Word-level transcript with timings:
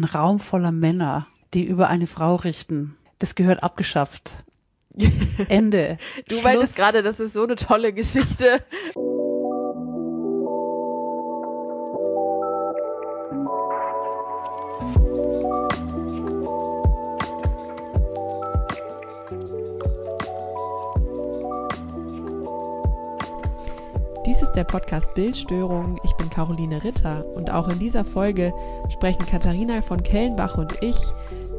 ein 0.00 0.04
Raum 0.04 0.40
voller 0.40 0.72
Männer, 0.72 1.26
die 1.54 1.64
über 1.64 1.88
eine 1.88 2.06
Frau 2.06 2.36
richten. 2.36 2.96
Das 3.18 3.34
gehört 3.34 3.62
abgeschafft. 3.62 4.44
Ende. 5.48 5.98
Du 6.26 6.34
Schluss. 6.34 6.44
meintest 6.44 6.76
gerade, 6.76 7.02
das 7.02 7.20
ist 7.20 7.34
so 7.34 7.44
eine 7.44 7.54
tolle 7.56 7.92
Geschichte. 7.92 8.64
Der 24.60 24.64
Podcast 24.64 25.14
Bildstörung. 25.14 25.98
Ich 26.02 26.12
bin 26.16 26.28
Caroline 26.28 26.84
Ritter 26.84 27.24
und 27.34 27.50
auch 27.50 27.68
in 27.68 27.78
dieser 27.78 28.04
Folge 28.04 28.52
sprechen 28.90 29.24
Katharina 29.24 29.80
von 29.80 30.02
Kellenbach 30.02 30.58
und 30.58 30.82
ich 30.82 30.98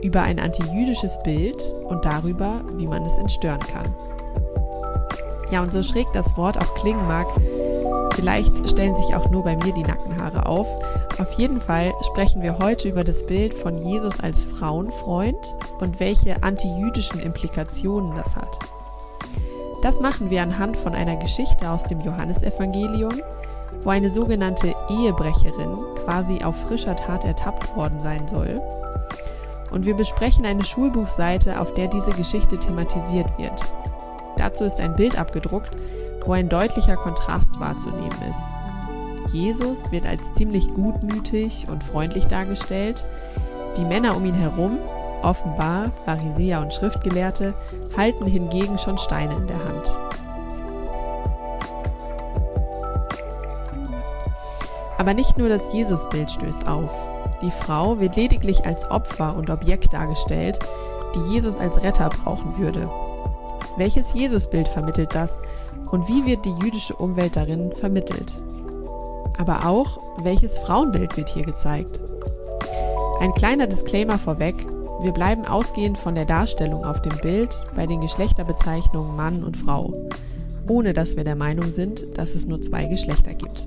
über 0.04 0.22
ein 0.22 0.40
antijüdisches 0.40 1.18
Bild 1.24 1.60
und 1.86 2.06
darüber, 2.06 2.62
wie 2.76 2.86
man 2.86 3.04
es 3.04 3.18
entstören 3.18 3.58
kann. 3.58 3.96
Ja, 5.50 5.64
und 5.64 5.74
so 5.74 5.82
schräg 5.82 6.14
das 6.14 6.38
Wort 6.38 6.60
auch 6.60 6.76
klingen 6.76 7.08
mag, 7.08 7.26
vielleicht 8.14 8.70
stellen 8.70 8.96
sich 8.96 9.16
auch 9.16 9.32
nur 9.32 9.46
bei 9.46 9.56
mir 9.56 9.74
die 9.74 9.82
Nackenhaare 9.82 10.46
auf. 10.46 10.68
Auf 11.18 11.34
jeden 11.40 11.60
Fall 11.60 11.92
sprechen 12.06 12.44
wir 12.44 12.60
heute 12.60 12.88
über 12.88 13.04
das 13.04 13.26
Bild 13.26 13.56
von 13.56 13.80
Jesus 13.80 14.20
als 14.20 14.46
Frauenfreund 14.46 15.56
und 15.80 16.00
welche 16.00 16.44
antijüdischen 16.44 17.20
Implikationen 17.20 18.16
das 18.16 18.36
hat. 18.36 18.60
Das 19.82 20.00
machen 20.00 20.30
wir 20.30 20.44
anhand 20.44 20.78
von 20.78 20.94
einer 20.94 21.16
Geschichte 21.16 21.70
aus 21.70 21.84
dem 21.84 22.02
Johannesevangelium, 22.02 23.22
wo 23.84 23.90
eine 23.90 24.12
sogenannte 24.12 24.76
Ehebrecherin 24.90 25.78
quasi 26.06 26.44
auf 26.44 26.56
frischer 26.56 26.96
Tat 26.96 27.26
ertappt 27.26 27.76
worden 27.76 28.00
sein 28.02 28.28
soll. 28.28 28.62
Und 29.72 29.86
wir 29.86 29.96
besprechen 29.96 30.46
eine 30.46 30.64
Schulbuchseite, 30.64 31.60
auf 31.60 31.74
der 31.74 31.88
diese 31.88 32.12
Geschichte 32.12 32.60
thematisiert 32.60 33.38
wird. 33.40 33.66
Dazu 34.38 34.66
ist 34.66 34.80
ein 34.80 34.96
Bild 34.96 35.18
abgedruckt, 35.18 35.78
wo 36.26 36.34
ein 36.34 36.50
deutlicher 36.50 36.98
Kontrast 36.98 37.60
wahrzunehmen 37.60 38.10
ist. 38.30 39.34
Jesus 39.34 39.92
wird 39.92 40.06
als 40.06 40.34
ziemlich 40.34 40.74
gutmütig 40.74 41.68
und 41.72 41.84
freundlich 41.84 42.28
dargestellt, 42.28 43.08
die 43.78 43.86
Männer 43.86 44.16
um 44.16 44.26
ihn 44.26 44.36
herum 44.36 44.78
offenbar 45.24 45.92
Pharisäer 46.06 46.62
und 46.62 46.74
Schriftgelehrte, 46.74 47.54
halten 47.96 48.26
hingegen 48.26 48.78
schon 48.78 48.98
Steine 48.98 49.36
in 49.36 49.48
der 49.48 49.64
Hand. 49.64 49.98
Aber 54.98 55.14
nicht 55.14 55.38
nur 55.38 55.50
das 55.50 55.74
Jesusbild 55.74 56.30
stößt 56.30 56.68
auf. 56.68 56.92
Die 57.42 57.50
Frau 57.50 58.00
wird 58.00 58.18
lediglich 58.18 58.66
als 58.66 58.90
Opfer 58.92 59.36
und 59.36 59.50
Objekt 59.50 59.94
dargestellt, 59.94 60.60
die 61.16 61.34
Jesus 61.34 61.58
als 61.58 61.82
Retter 61.82 62.10
brauchen 62.10 62.58
würde. 62.58 62.88
Welches 63.78 64.14
Jesusbild 64.14 64.68
vermittelt 64.68 65.16
das 65.16 65.40
und 65.90 66.08
wie 66.08 66.26
wird 66.26 66.46
die 66.46 66.56
jüdische 66.64 66.96
Umwelt 66.96 67.36
darin 67.36 67.72
vermittelt? 67.72 68.42
Aber 69.40 69.66
auch, 69.66 70.00
welches 70.24 70.60
Frauenbild 70.60 71.18
wird 71.18 71.30
hier 71.30 71.46
gezeigt? 71.46 72.00
Ein 73.20 73.34
kleiner 73.34 73.68
Disclaimer 73.68 74.20
vorweg, 74.20 74.56
wir 75.02 75.14
bleiben 75.14 75.46
ausgehend 75.46 75.98
von 75.98 76.14
der 76.14 76.26
Darstellung 76.26 76.86
auf 76.86 77.02
dem 77.02 77.18
Bild 77.22 77.64
bei 77.76 77.88
den 77.88 78.02
Geschlechterbezeichnungen 78.02 79.16
Mann 79.16 79.44
und 79.44 79.58
Frau, 79.58 80.08
ohne 80.68 80.94
dass 80.94 81.18
wir 81.18 81.24
der 81.24 81.36
Meinung 81.36 81.74
sind, 81.74 82.06
dass 82.20 82.36
es 82.36 82.46
nur 82.46 82.62
zwei 82.62 82.86
Geschlechter 82.86 83.34
gibt. 83.34 83.66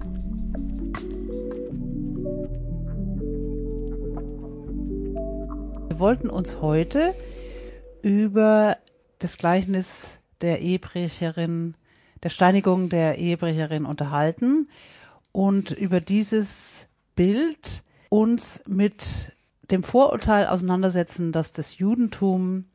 Wir 5.89 5.99
wollten 5.99 6.31
uns 6.31 6.61
heute 6.61 7.15
über 8.03 8.77
das 9.19 9.37
Gleichnis 9.37 10.21
der 10.41 10.61
Ehebrecherin, 10.61 11.75
der 12.23 12.29
Steinigung 12.29 12.89
der 12.89 13.19
Ehebrecherin 13.19 13.87
unterhalten 13.87 14.69
und 15.33 15.73
über 15.73 16.01
dieses 16.01 16.89
Bild 17.17 17.83
uns 18.09 18.63
mit 18.69 19.34
dem 19.71 19.83
Vorurteil 19.83 20.47
auseinandersetzen, 20.47 21.33
dass 21.33 21.53
das 21.53 21.79
Judentum 21.79 22.67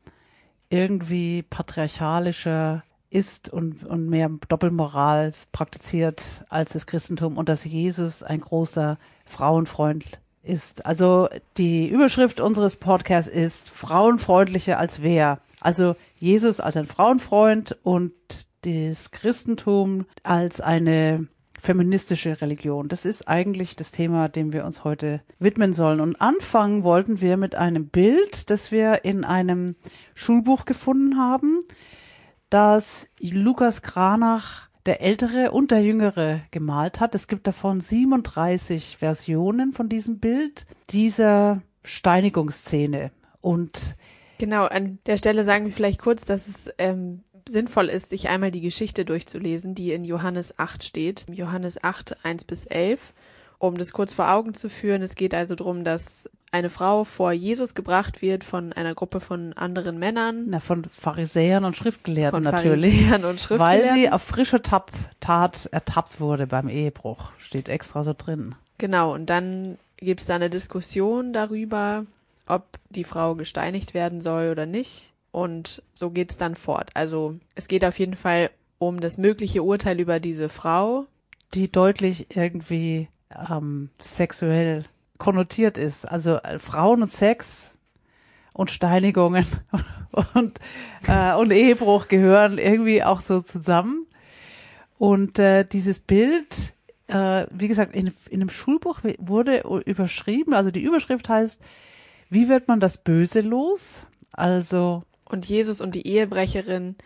irgendwie 0.68 1.42
patriarchalischer 1.42 2.84
ist 3.10 3.52
und, 3.52 3.84
und 3.84 4.08
mehr 4.08 4.30
Doppelmoral 4.48 5.32
praktiziert 5.52 6.44
als 6.48 6.72
das 6.72 6.86
Christentum 6.86 7.36
und 7.36 7.48
dass 7.48 7.64
Jesus 7.64 8.22
ein 8.22 8.40
großer 8.40 8.98
Frauenfreund 9.26 10.20
ist. 10.42 10.86
Also 10.86 11.28
die 11.56 11.88
Überschrift 11.88 12.40
unseres 12.40 12.76
Podcasts 12.76 13.30
ist 13.30 13.70
Frauenfreundlicher 13.70 14.78
als 14.78 15.02
wer. 15.02 15.40
Also 15.60 15.96
Jesus 16.16 16.60
als 16.60 16.76
ein 16.76 16.86
Frauenfreund 16.86 17.78
und 17.82 18.14
das 18.62 19.10
Christentum 19.10 20.06
als 20.22 20.60
eine 20.60 21.26
feministische 21.60 22.40
Religion. 22.40 22.88
Das 22.88 23.04
ist 23.04 23.28
eigentlich 23.28 23.76
das 23.76 23.92
Thema, 23.92 24.28
dem 24.28 24.52
wir 24.52 24.64
uns 24.64 24.84
heute 24.84 25.20
widmen 25.38 25.72
sollen. 25.72 26.00
Und 26.00 26.20
anfangen 26.20 26.84
wollten 26.84 27.20
wir 27.20 27.36
mit 27.36 27.54
einem 27.54 27.88
Bild, 27.88 28.50
das 28.50 28.70
wir 28.70 29.04
in 29.04 29.24
einem 29.24 29.76
Schulbuch 30.14 30.64
gefunden 30.64 31.18
haben, 31.18 31.60
das 32.48 33.08
Lukas 33.20 33.82
Kranach 33.82 34.68
der 34.86 35.02
Ältere 35.02 35.50
und 35.52 35.70
der 35.70 35.82
Jüngere 35.82 36.40
gemalt 36.50 37.00
hat. 37.00 37.14
Es 37.14 37.28
gibt 37.28 37.46
davon 37.46 37.80
37 37.80 38.96
Versionen 38.98 39.72
von 39.72 39.88
diesem 39.88 40.18
Bild 40.18 40.66
dieser 40.90 41.62
Steinigungsszene. 41.84 43.10
Und 43.40 43.96
genau, 44.38 44.64
an 44.64 44.98
der 45.06 45.16
Stelle 45.16 45.44
sagen 45.44 45.66
wir 45.66 45.72
vielleicht 45.72 46.00
kurz, 46.00 46.24
dass 46.24 46.48
es 46.48 46.72
ähm, 46.78 47.22
sinnvoll 47.48 47.88
ist, 47.88 48.10
sich 48.10 48.28
einmal 48.28 48.50
die 48.50 48.60
Geschichte 48.60 49.04
durchzulesen, 49.04 49.74
die 49.74 49.92
in 49.92 50.04
Johannes 50.04 50.58
8 50.58 50.84
steht. 50.84 51.26
Johannes 51.30 51.82
8, 51.82 52.24
1 52.24 52.44
bis 52.44 52.66
11. 52.66 53.12
Um 53.58 53.76
das 53.76 53.92
kurz 53.92 54.12
vor 54.12 54.30
Augen 54.30 54.54
zu 54.54 54.70
führen, 54.70 55.02
es 55.02 55.14
geht 55.14 55.34
also 55.34 55.54
darum, 55.54 55.84
dass 55.84 56.30
eine 56.52 56.70
Frau 56.70 57.04
vor 57.04 57.32
Jesus 57.32 57.74
gebracht 57.74 58.22
wird 58.22 58.42
von 58.42 58.72
einer 58.72 58.94
Gruppe 58.94 59.20
von 59.20 59.52
anderen 59.52 59.98
Männern. 59.98 60.46
Na, 60.48 60.60
von 60.60 60.84
Pharisäern 60.84 61.64
und 61.64 61.76
Schriftgelehrten 61.76 62.42
von 62.42 62.52
natürlich. 62.52 62.94
Pharisäern 62.94 63.24
und 63.24 63.40
Schriftgelehrten. 63.40 63.88
Weil 63.88 63.94
sie 63.94 64.10
auf 64.10 64.22
frischer 64.22 64.62
Tapp 64.62 64.90
Tat 65.20 65.66
ertappt 65.70 66.20
wurde 66.20 66.46
beim 66.46 66.68
Ehebruch. 66.68 67.32
Steht 67.38 67.68
extra 67.68 68.02
so 68.02 68.14
drin. 68.16 68.54
Genau, 68.78 69.14
und 69.14 69.26
dann 69.30 69.78
gibt 69.98 70.20
es 70.20 70.26
da 70.26 70.36
eine 70.36 70.50
Diskussion 70.50 71.32
darüber, 71.32 72.06
ob 72.46 72.64
die 72.88 73.04
Frau 73.04 73.34
gesteinigt 73.34 73.94
werden 73.94 74.20
soll 74.20 74.50
oder 74.50 74.66
nicht. 74.66 75.12
Und 75.32 75.82
so 75.94 76.10
geht's 76.10 76.36
dann 76.36 76.56
fort. 76.56 76.90
Also 76.94 77.36
es 77.54 77.68
geht 77.68 77.84
auf 77.84 77.98
jeden 77.98 78.16
Fall 78.16 78.50
um 78.78 79.00
das 79.00 79.18
mögliche 79.18 79.62
Urteil 79.62 80.00
über 80.00 80.20
diese 80.20 80.48
Frau. 80.48 81.06
Die 81.54 81.70
deutlich 81.70 82.36
irgendwie 82.36 83.08
ähm, 83.50 83.90
sexuell 84.00 84.84
konnotiert 85.18 85.78
ist. 85.78 86.04
Also 86.06 86.36
äh, 86.38 86.58
Frauen 86.58 87.02
und 87.02 87.10
Sex 87.10 87.74
und 88.54 88.70
Steinigungen 88.70 89.46
und, 90.34 90.58
äh, 91.06 91.34
und 91.34 91.52
Ehebruch 91.52 92.08
gehören 92.08 92.58
irgendwie 92.58 93.04
auch 93.04 93.20
so 93.20 93.40
zusammen. 93.40 94.06
Und 94.98 95.38
äh, 95.38 95.64
dieses 95.64 96.00
Bild, 96.00 96.74
äh, 97.06 97.46
wie 97.50 97.68
gesagt, 97.68 97.94
in, 97.94 98.12
in 98.28 98.40
einem 98.40 98.50
Schulbuch 98.50 99.00
wurde 99.18 99.62
überschrieben, 99.86 100.52
also 100.52 100.70
die 100.70 100.82
Überschrift 100.82 101.28
heißt, 101.28 101.62
wie 102.28 102.48
wird 102.48 102.68
man 102.68 102.80
das 102.80 102.98
Böse 102.98 103.40
los? 103.40 104.06
Also 104.32 105.04
und 105.30 105.48
Jesus 105.48 105.80
und 105.80 105.94
die 105.94 106.06
Ehebrecherin 106.06 106.96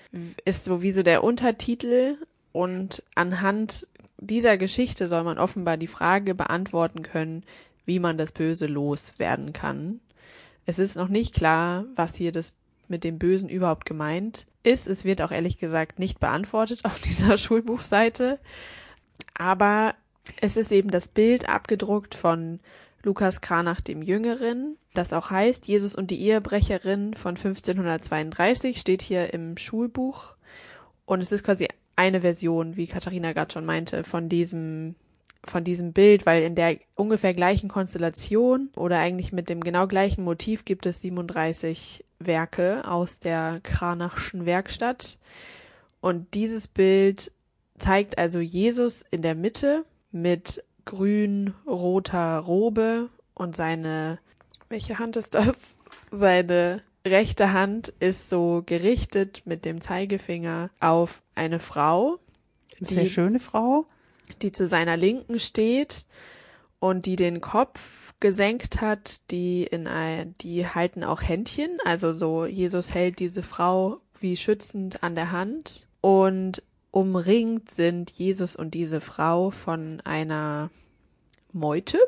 ist 0.45 0.65
sowieso 0.65 1.03
der 1.03 1.23
Untertitel 1.25 2.17
und 2.53 3.03
anhand 3.15 3.89
dieser 4.19 4.57
Geschichte 4.57 5.09
soll 5.09 5.25
man 5.25 5.39
offenbar 5.39 5.77
die 5.77 5.87
Frage 5.87 6.35
beantworten 6.35 7.03
können, 7.03 7.45
wie 7.85 7.99
man 7.99 8.17
das 8.17 8.33
Böse 8.33 8.67
loswerden 8.67 9.53
kann. 9.53 10.01
Es 10.67 10.79
ist 10.79 10.97
noch 10.97 11.09
nicht 11.09 11.35
klar, 11.35 11.85
was 11.95 12.15
hier 12.15 12.33
das 12.33 12.55
mit 12.89 13.05
dem 13.05 13.19
Bösen 13.19 13.49
überhaupt 13.49 13.85
gemeint 13.85 14.47
ist. 14.63 14.87
Es 14.87 15.05
wird 15.05 15.21
auch 15.21 15.31
ehrlich 15.31 15.59
gesagt 15.59 15.99
nicht 15.99 16.21
beantwortet 16.21 16.85
auf 16.85 16.99
dieser 17.05 17.39
Schulbuchseite. 17.39 18.39
Aber 19.35 19.95
es 20.41 20.57
ist 20.57 20.73
eben 20.73 20.91
das 20.91 21.09
Bild 21.09 21.49
abgedruckt 21.49 22.15
von 22.15 22.61
Lukas 23.05 23.41
Kranach 23.41 23.81
dem 23.81 24.03
Jüngeren, 24.03 24.77
das 24.95 25.13
auch 25.13 25.31
heißt 25.31 25.69
Jesus 25.69 25.95
und 25.95 26.11
die 26.11 26.21
Ehebrecherin 26.21 27.15
von 27.15 27.37
1532 27.37 28.79
steht 28.79 29.03
hier 29.03 29.33
im 29.33 29.57
Schulbuch. 29.59 30.35
Und 31.05 31.21
es 31.21 31.33
ist 31.33 31.45
quasi 31.45 31.69
eine 31.97 32.23
Version, 32.23 32.77
wie 32.77 32.87
Katharina 32.87 33.33
gerade 33.33 33.53
schon 33.53 33.65
meinte, 33.67 34.05
von 34.05 34.29
diesem 34.29 34.95
von 35.47 35.63
diesem 35.63 35.93
Bild, 35.93 36.25
weil 36.25 36.43
in 36.43 36.55
der 36.55 36.79
ungefähr 36.95 37.35
gleichen 37.35 37.69
Konstellation 37.69 38.71
oder 38.77 38.99
eigentlich 38.99 39.31
mit 39.31 39.51
dem 39.51 39.61
genau 39.61 39.87
gleichen 39.87 40.25
Motiv 40.25 40.65
gibt 40.65 40.87
es 40.87 41.03
37 41.03 42.03
Werke 42.19 42.89
aus 42.89 43.21
der 43.21 43.61
Kranachschen 43.63 44.47
Werkstatt. 44.47 45.19
Und 46.01 46.33
dieses 46.33 46.67
Bild 46.67 47.31
zeigt 47.79 48.17
also 48.17 48.41
Jesus 48.41 49.05
in 49.11 49.21
der 49.21 49.35
Mitte 49.35 49.85
mit 50.13 50.65
grün-roter 50.85 52.39
Robe 52.39 53.09
und 53.35 53.57
seine 53.57 54.19
welche 54.69 54.99
Hand 54.99 55.17
ist 55.17 55.35
das? 55.35 55.57
Seine 56.11 56.83
rechte 57.07 57.53
Hand 57.53 57.93
ist 58.01 58.29
so 58.29 58.63
gerichtet 58.65 59.43
mit 59.45 59.65
dem 59.65 59.81
Zeigefinger 59.81 60.71
auf 60.81 61.23
eine 61.35 61.59
Frau. 61.59 62.19
Sehr 62.81 63.07
schöne 63.07 63.41
Frau. 63.41 63.87
Die 64.43 64.53
zu 64.53 64.67
seiner 64.67 64.97
Linken 64.97 65.39
steht 65.39 66.07
und 66.81 67.07
die 67.07 67.17
den 67.17 67.41
Kopf 67.41 68.15
gesenkt 68.21 68.81
hat, 68.81 69.21
die 69.31 69.65
in 69.65 69.87
ein, 69.87 70.35
die 70.41 70.67
halten 70.67 71.05
auch 71.05 71.23
Händchen, 71.23 71.79
also 71.85 72.13
so 72.13 72.47
Jesus 72.47 72.95
hält 72.95 73.19
diese 73.19 73.43
Frau 73.43 74.01
wie 74.19 74.37
schützend 74.37 75.03
an 75.03 75.15
der 75.15 75.31
Hand 75.31 75.87
und 76.01 76.63
umringt 76.95 77.71
sind 77.73 78.13
Jesus 78.13 78.55
und 78.55 78.73
diese 78.73 79.01
Frau 79.01 79.51
von 79.51 80.01
einer 80.05 80.71
Meute, 81.53 81.99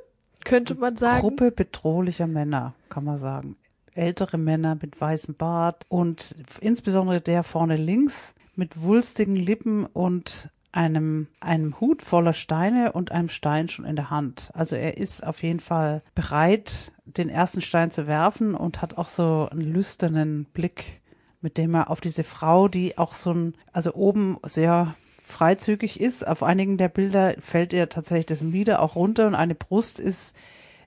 könnte 0.44 0.76
man 0.76 0.96
sagen. 0.96 1.22
Gruppe 1.22 1.50
bedrohlicher 1.50 2.28
Männer, 2.28 2.74
kann 2.88 3.02
man 3.02 3.18
sagen. 3.18 3.56
Ältere 3.94 4.38
Männer 4.38 4.76
mit 4.80 5.00
weißem 5.00 5.34
Bart 5.34 5.84
und 5.88 6.36
insbesondere 6.60 7.20
der 7.20 7.42
vorne 7.42 7.76
links 7.76 8.34
mit 8.54 8.80
wulstigen 8.80 9.34
Lippen 9.34 9.86
und 9.86 10.50
einem, 10.70 11.26
einem 11.40 11.80
Hut 11.80 12.02
voller 12.02 12.34
Steine 12.34 12.92
und 12.92 13.10
einem 13.10 13.28
Stein 13.28 13.68
schon 13.68 13.86
in 13.86 13.96
der 13.96 14.10
Hand. 14.10 14.50
Also 14.54 14.76
er 14.76 14.98
ist 14.98 15.26
auf 15.26 15.42
jeden 15.42 15.60
Fall 15.60 16.02
bereit, 16.14 16.92
den 17.06 17.28
ersten 17.28 17.60
Stein 17.60 17.90
zu 17.90 18.06
werfen 18.06 18.54
und 18.54 18.82
hat 18.82 18.98
auch 18.98 19.08
so 19.08 19.48
einen 19.50 19.62
lüsternen 19.62 20.44
Blick, 20.44 21.00
mit 21.40 21.58
dem 21.58 21.74
er 21.74 21.90
auf 21.90 22.00
diese 22.00 22.24
Frau, 22.24 22.68
die 22.68 22.98
auch 22.98 23.14
so 23.14 23.32
ein, 23.32 23.54
also 23.72 23.94
oben 23.94 24.38
sehr 24.44 24.94
freizügig 25.22 26.00
ist. 26.00 26.26
Auf 26.26 26.42
einigen 26.42 26.76
der 26.76 26.88
Bilder 26.88 27.34
fällt 27.40 27.72
ihr 27.72 27.88
tatsächlich 27.88 28.26
das 28.26 28.42
Mieder 28.42 28.80
auch 28.80 28.96
runter 28.96 29.26
und 29.26 29.34
eine 29.34 29.54
Brust 29.54 29.98
ist 30.00 30.36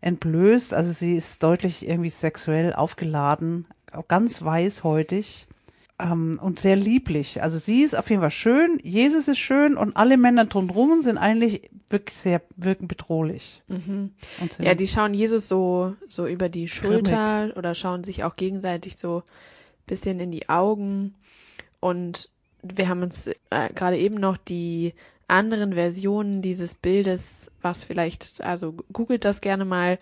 entblößt. 0.01 0.73
Also 0.73 0.91
sie 0.91 1.15
ist 1.15 1.43
deutlich 1.43 1.87
irgendwie 1.87 2.09
sexuell 2.09 2.73
aufgeladen, 2.73 3.65
ganz 4.07 4.41
weißhäutig 4.41 5.47
ähm, 5.99 6.39
und 6.41 6.59
sehr 6.59 6.75
lieblich. 6.75 7.43
Also 7.43 7.57
sie 7.57 7.81
ist 7.81 7.97
auf 7.97 8.09
jeden 8.09 8.21
Fall 8.21 8.31
schön, 8.31 8.79
Jesus 8.81 9.27
ist 9.27 9.39
schön 9.39 9.75
und 9.75 9.97
alle 9.97 10.17
Männer 10.17 10.45
drumherum 10.45 11.01
sind 11.01 11.17
eigentlich 11.17 11.69
wirklich 11.89 12.15
sehr, 12.15 12.41
wirken 12.55 12.87
bedrohlich. 12.87 13.63
Mhm. 13.67 14.11
Ja, 14.59 14.75
die 14.75 14.87
schauen 14.87 15.13
Jesus 15.13 15.49
so, 15.49 15.95
so 16.07 16.27
über 16.27 16.47
die 16.47 16.67
Schulter 16.67 17.39
grimmig. 17.41 17.57
oder 17.57 17.75
schauen 17.75 18.03
sich 18.03 18.23
auch 18.23 18.35
gegenseitig 18.35 18.95
so 18.95 19.23
bisschen 19.89 20.19
in 20.19 20.31
die 20.31 20.49
Augen 20.49 21.15
und 21.79 22.29
wir 22.61 22.89
haben 22.89 23.03
uns 23.03 23.27
äh, 23.27 23.73
gerade 23.73 23.97
eben 23.97 24.15
noch 24.15 24.37
die 24.37 24.93
anderen 25.27 25.73
Versionen 25.73 26.41
dieses 26.41 26.75
Bildes, 26.75 27.51
was 27.61 27.83
vielleicht, 27.83 28.43
also 28.43 28.73
googelt 28.91 29.25
das 29.25 29.41
gerne 29.41 29.65
mal, 29.65 29.99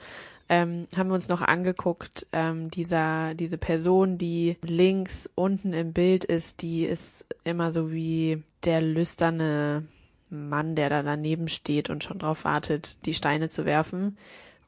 ähm, 0.50 0.86
haben 0.96 1.10
wir 1.10 1.16
uns 1.16 1.28
noch 1.28 1.42
angeguckt, 1.42 2.26
ähm, 2.32 2.72
dieser, 2.72 3.34
diese 3.34 3.58
Person, 3.58 4.18
die 4.18 4.58
links 4.62 5.30
unten 5.36 5.74
im 5.74 5.92
Bild 5.92 6.24
ist, 6.24 6.62
die 6.62 6.86
ist 6.86 7.26
immer 7.44 7.72
so 7.72 7.92
wie 7.92 8.44
der 8.64 8.82
lüsterne 8.82 9.86
Mann, 10.30 10.76
der 10.76 10.90
da 10.90 11.04
daneben 11.04 11.50
steht 11.50 11.90
und 11.90 12.04
schon 12.04 12.20
drauf 12.20 12.46
wartet, 12.46 12.98
die 13.06 13.14
Steine 13.14 13.50
zu 13.50 13.66
werfen. 13.66 14.18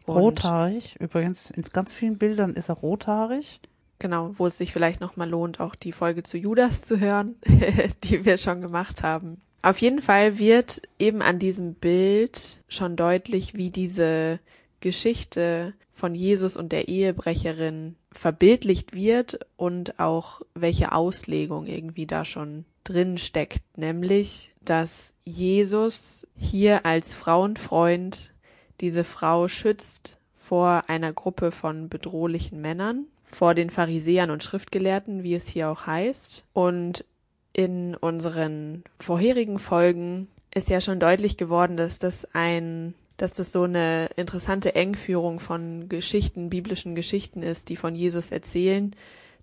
Und 0.06 0.18
rothaarig, 0.18 0.96
übrigens, 1.00 1.52
in 1.52 1.64
ganz 1.64 1.94
vielen 1.94 2.18
Bildern 2.18 2.54
ist 2.54 2.70
er 2.70 2.76
rothaarig. 2.76 3.62
Genau, 4.00 4.34
wo 4.38 4.48
es 4.48 4.58
sich 4.58 4.72
vielleicht 4.72 5.02
nochmal 5.02 5.30
lohnt, 5.30 5.60
auch 5.60 5.76
die 5.76 5.92
Folge 5.92 6.24
zu 6.24 6.38
Judas 6.38 6.82
zu 6.82 7.00
hören, 7.00 7.36
die 8.06 8.26
wir 8.26 8.38
schon 8.38 8.62
gemacht 8.62 9.04
haben. 9.04 9.42
Auf 9.62 9.80
jeden 9.80 10.02
Fall 10.02 10.40
wird 10.40 10.82
eben 11.00 11.22
an 11.22 11.38
diesem 11.38 11.74
Bild 11.74 12.62
schon 12.70 12.96
deutlich, 12.96 13.56
wie 13.56 13.72
diese 13.72 14.40
Geschichte 14.80 15.74
von 15.92 16.16
Jesus 16.16 16.56
und 16.56 16.72
der 16.72 16.88
Ehebrecherin 16.88 17.96
verbildlicht 18.14 18.94
wird 18.94 19.40
und 19.58 20.00
auch 20.00 20.42
welche 20.56 20.94
Auslegung 20.94 21.68
irgendwie 21.68 22.08
da 22.08 22.24
schon 22.24 22.64
drin 22.86 23.18
steckt, 23.18 23.62
nämlich, 23.78 24.52
dass 24.62 25.14
Jesus 25.26 26.26
hier 26.38 26.86
als 26.86 27.14
Frauenfreund 27.14 28.32
diese 28.80 29.04
Frau 29.04 29.48
schützt 29.48 30.18
vor 30.34 30.86
einer 30.88 31.14
Gruppe 31.14 31.52
von 31.52 31.90
bedrohlichen 31.90 32.62
Männern, 32.62 33.06
vor 33.32 33.56
den 33.56 33.70
Pharisäern 33.70 34.32
und 34.32 34.44
Schriftgelehrten, 34.44 35.24
wie 35.24 35.36
es 35.36 35.48
hier 35.48 35.70
auch 35.70 35.86
heißt. 35.86 36.46
Und 36.54 37.06
in 37.54 37.96
unseren 37.96 38.84
vorherigen 39.00 39.60
Folgen 39.60 40.28
ist 40.54 40.70
ja 40.70 40.82
schon 40.82 41.00
deutlich 41.00 41.38
geworden, 41.38 41.78
dass 41.78 42.00
das 42.00 42.34
ein 42.34 42.94
dass 43.20 43.34
das 43.34 43.52
so 43.52 43.64
eine 43.64 44.10
interessante 44.16 44.76
Engführung 44.76 45.42
von 45.42 45.90
Geschichten, 45.90 46.50
biblischen 46.50 46.96
Geschichten 46.96 47.44
ist, 47.44 47.68
die 47.68 47.76
von 47.76 47.94
Jesus 47.94 48.32
erzählen, 48.32 48.96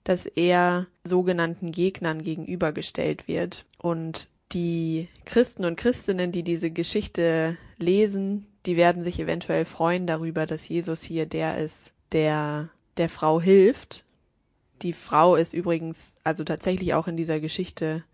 dass 0.03 0.25
er 0.25 0.87
sogenannten 1.05 1.73
Gegnern 1.73 2.23
gegenübergestellt 2.23 3.29
wird. 3.29 3.67
Und 3.77 4.29
die 4.53 5.09
Christen 5.27 5.67
und 5.67 5.77
Christinnen, 5.77 6.33
die 6.33 6.43
diese 6.43 6.71
Geschichte 6.71 7.59
lesen, 7.77 8.47
die 8.65 8.79
werden 8.79 9.05
sich 9.05 9.21
eventuell 9.21 9.67
freuen 9.67 10.07
darüber, 10.07 10.47
dass 10.47 10.69
Jesus 10.69 11.03
hier 11.03 11.27
der 11.27 11.59
ist, 11.59 11.93
der 12.13 12.71
der 12.97 13.09
Frau 13.09 13.41
hilft. 13.41 14.05
Die 14.83 14.93
Frau 14.93 15.37
ist 15.37 15.55
übrigens 15.55 16.17
also 16.23 16.45
tatsächlich 16.45 16.95
auch 16.95 17.09
in 17.09 17.17
dieser 17.17 17.41
Geschichte 17.41 18.05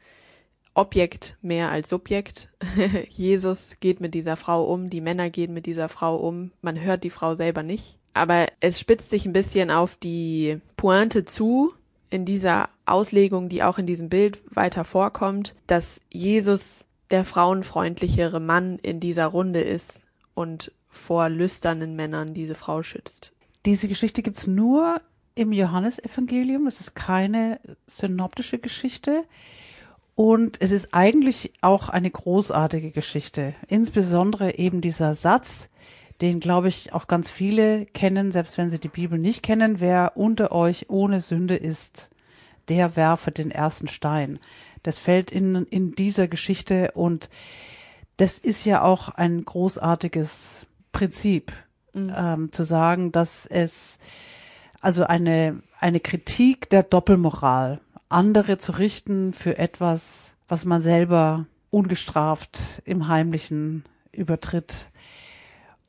Objekt 0.74 1.36
mehr 1.42 1.70
als 1.70 1.88
Subjekt. 1.88 2.48
Jesus 3.10 3.76
geht 3.80 4.00
mit 4.00 4.14
dieser 4.14 4.36
Frau 4.36 4.64
um, 4.64 4.88
die 4.88 5.00
Männer 5.00 5.28
gehen 5.28 5.52
mit 5.52 5.66
dieser 5.66 5.88
Frau 5.88 6.16
um, 6.16 6.52
man 6.62 6.80
hört 6.80 7.04
die 7.04 7.10
Frau 7.10 7.34
selber 7.34 7.62
nicht. 7.62 7.98
Aber 8.14 8.46
es 8.60 8.78
spitzt 8.78 9.10
sich 9.10 9.26
ein 9.26 9.32
bisschen 9.32 9.70
auf 9.70 9.96
die 9.96 10.60
Pointe 10.76 11.24
zu 11.24 11.72
in 12.10 12.24
dieser 12.24 12.68
Auslegung, 12.84 13.48
die 13.48 13.62
auch 13.62 13.78
in 13.78 13.86
diesem 13.86 14.08
Bild 14.08 14.42
weiter 14.54 14.84
vorkommt, 14.84 15.54
dass 15.66 16.00
Jesus 16.10 16.86
der 17.10 17.24
frauenfreundlichere 17.24 18.40
Mann 18.40 18.78
in 18.78 19.00
dieser 19.00 19.26
Runde 19.26 19.60
ist 19.60 20.06
und 20.34 20.72
vor 20.88 21.28
lüsternen 21.28 21.96
Männern 21.96 22.34
diese 22.34 22.54
Frau 22.54 22.82
schützt. 22.82 23.32
Diese 23.64 23.88
Geschichte 23.88 24.22
gibt's 24.22 24.46
nur 24.46 25.00
im 25.34 25.52
Johannesevangelium. 25.52 26.64
Das 26.64 26.80
ist 26.80 26.94
keine 26.94 27.60
synoptische 27.86 28.58
Geschichte. 28.58 29.24
Und 30.14 30.60
es 30.60 30.72
ist 30.72 30.92
eigentlich 30.92 31.52
auch 31.62 31.88
eine 31.88 32.10
großartige 32.10 32.90
Geschichte. 32.90 33.54
Insbesondere 33.68 34.58
eben 34.58 34.80
dieser 34.80 35.14
Satz, 35.14 35.68
den 36.20 36.38
glaube 36.38 36.68
ich 36.68 36.92
auch 36.92 37.06
ganz 37.06 37.30
viele 37.30 37.86
kennen, 37.86 38.30
selbst 38.30 38.58
wenn 38.58 38.70
sie 38.70 38.78
die 38.78 38.88
Bibel 38.88 39.18
nicht 39.18 39.42
kennen. 39.42 39.80
Wer 39.80 40.12
unter 40.16 40.52
euch 40.52 40.90
ohne 40.90 41.20
Sünde 41.20 41.56
ist, 41.56 42.10
der 42.68 42.94
werfe 42.96 43.30
den 43.30 43.50
ersten 43.50 43.88
Stein. 43.88 44.38
Das 44.82 44.98
fällt 44.98 45.30
in, 45.30 45.54
in 45.66 45.94
dieser 45.94 46.28
Geschichte 46.28 46.92
und 46.92 47.30
das 48.16 48.38
ist 48.38 48.64
ja 48.64 48.82
auch 48.82 49.08
ein 49.08 49.44
großartiges 49.44 50.66
Prinzip, 50.92 51.52
mhm. 51.92 52.12
ähm, 52.16 52.52
zu 52.52 52.64
sagen, 52.64 53.12
dass 53.12 53.46
es 53.46 53.98
also 54.80 55.04
eine, 55.04 55.62
eine 55.78 56.00
Kritik 56.00 56.68
der 56.70 56.82
Doppelmoral 56.82 57.80
andere 58.08 58.58
zu 58.58 58.72
richten 58.72 59.32
für 59.32 59.58
etwas, 59.58 60.36
was 60.48 60.64
man 60.64 60.82
selber 60.82 61.46
ungestraft 61.70 62.82
im 62.84 63.08
Heimlichen 63.08 63.84
übertritt. 64.12 64.90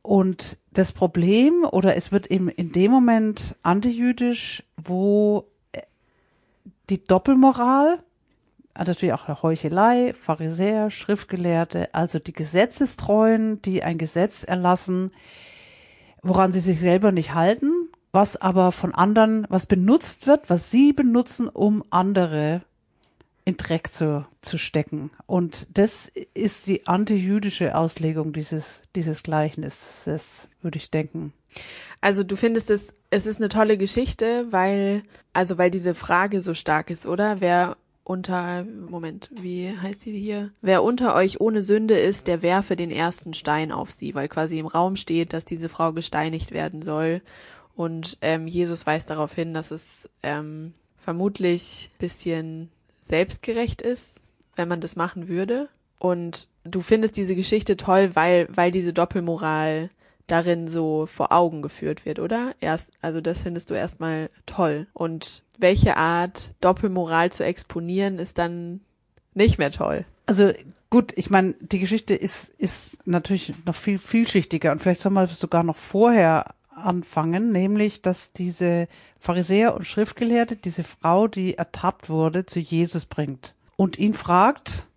Und 0.01 0.57
das 0.71 0.91
Problem, 0.91 1.65
oder 1.69 1.95
es 1.95 2.11
wird 2.11 2.27
eben 2.27 2.49
in 2.49 2.71
dem 2.71 2.91
Moment 2.91 3.55
antijüdisch, 3.63 4.63
wo 4.77 5.47
die 6.89 7.03
Doppelmoral, 7.03 7.99
also 8.73 8.91
natürlich 8.91 9.13
auch 9.13 9.43
Heuchelei, 9.43 10.13
Pharisäer, 10.13 10.89
Schriftgelehrte, 10.89 11.93
also 11.93 12.19
die 12.19 12.33
Gesetzestreuen, 12.33 13.61
die 13.61 13.83
ein 13.83 13.97
Gesetz 13.97 14.43
erlassen, 14.43 15.11
woran 16.23 16.51
sie 16.51 16.61
sich 16.61 16.79
selber 16.79 17.11
nicht 17.11 17.33
halten, 17.33 17.89
was 18.11 18.37
aber 18.37 18.71
von 18.71 18.93
anderen, 18.93 19.45
was 19.49 19.65
benutzt 19.65 20.27
wird, 20.27 20.49
was 20.49 20.71
sie 20.71 20.93
benutzen, 20.93 21.49
um 21.49 21.83
andere 21.89 22.61
in 23.45 23.57
Dreck 23.57 23.91
zu, 23.91 24.25
zu 24.41 24.57
stecken. 24.57 25.11
Und 25.25 25.67
das 25.77 26.11
ist 26.33 26.67
die 26.67 26.87
antijüdische 26.87 27.75
Auslegung 27.75 28.31
dieses, 28.31 28.83
dieses 28.95 29.23
Gleichnisses, 29.23 30.47
würde 30.61 30.77
ich 30.77 30.91
denken. 30.91 31.33
Also 31.99 32.23
du 32.23 32.35
findest 32.35 32.69
es, 32.69 32.93
es 33.09 33.25
ist 33.25 33.39
eine 33.39 33.49
tolle 33.49 33.77
Geschichte, 33.77 34.47
weil, 34.49 35.03
also 35.33 35.57
weil 35.57 35.71
diese 35.71 35.93
Frage 35.93 36.41
so 36.41 36.53
stark 36.53 36.89
ist, 36.89 37.05
oder? 37.05 37.41
Wer 37.41 37.77
unter, 38.03 38.65
Moment, 38.65 39.29
wie 39.31 39.69
heißt 39.69 40.05
die 40.05 40.19
hier? 40.19 40.51
Wer 40.61 40.83
unter 40.83 41.15
euch 41.15 41.39
ohne 41.39 41.61
Sünde 41.61 41.97
ist, 41.97 42.27
der 42.27 42.41
werfe 42.41 42.75
den 42.75 42.91
ersten 42.91 43.33
Stein 43.33 43.71
auf 43.71 43.91
sie, 43.91 44.13
weil 44.13 44.27
quasi 44.27 44.59
im 44.59 44.67
Raum 44.67 44.95
steht, 44.95 45.33
dass 45.33 45.45
diese 45.45 45.69
Frau 45.69 45.93
gesteinigt 45.93 46.51
werden 46.51 46.81
soll. 46.81 47.21
Und 47.75 48.17
ähm, 48.21 48.47
Jesus 48.47 48.85
weist 48.85 49.09
darauf 49.09 49.33
hin, 49.33 49.53
dass 49.53 49.71
es 49.71 50.09
ähm, 50.21 50.73
vermutlich 50.97 51.91
bisschen 51.97 52.69
selbstgerecht 53.01 53.81
ist, 53.81 54.21
wenn 54.55 54.67
man 54.67 54.81
das 54.81 54.95
machen 54.95 55.27
würde. 55.27 55.69
Und 55.97 56.47
du 56.63 56.81
findest 56.81 57.15
diese 57.15 57.35
Geschichte 57.35 57.77
toll, 57.77 58.11
weil, 58.13 58.47
weil 58.51 58.71
diese 58.71 58.93
Doppelmoral 58.93 59.89
darin 60.27 60.69
so 60.69 61.05
vor 61.05 61.31
Augen 61.31 61.61
geführt 61.61 62.05
wird, 62.05 62.19
oder? 62.19 62.53
Erst, 62.59 62.91
also 63.01 63.21
das 63.21 63.43
findest 63.43 63.69
du 63.69 63.73
erstmal 63.73 64.29
toll. 64.45 64.87
Und 64.93 65.43
welche 65.63 65.97
Art 65.97 66.53
Doppelmoral 66.61 67.31
zu 67.31 67.43
exponieren 67.43 68.19
ist 68.19 68.37
dann 68.37 68.81
nicht 69.33 69.57
mehr 69.57 69.71
toll? 69.71 70.05
Also 70.27 70.51
gut, 70.91 71.11
ich 71.15 71.31
meine, 71.31 71.55
die 71.59 71.79
Geschichte 71.79 72.13
ist, 72.13 72.49
ist 72.49 73.07
natürlich 73.07 73.53
noch 73.65 73.75
viel 73.75 73.97
vielschichtiger 73.97 74.71
und 74.71 74.79
vielleicht 74.79 75.01
soll 75.01 75.11
man 75.11 75.27
sogar 75.27 75.63
noch 75.63 75.77
vorher 75.77 76.53
anfangen, 76.69 77.51
nämlich, 77.51 78.01
dass 78.01 78.33
diese 78.33 78.87
Pharisäer 79.19 79.73
und 79.75 79.85
Schriftgelehrte 79.85 80.55
diese 80.55 80.83
Frau, 80.83 81.27
die 81.27 81.57
ertappt 81.57 82.09
wurde, 82.09 82.45
zu 82.45 82.59
Jesus 82.59 83.05
bringt 83.05 83.55
und 83.75 83.97
ihn 83.97 84.13
fragt, 84.13 84.87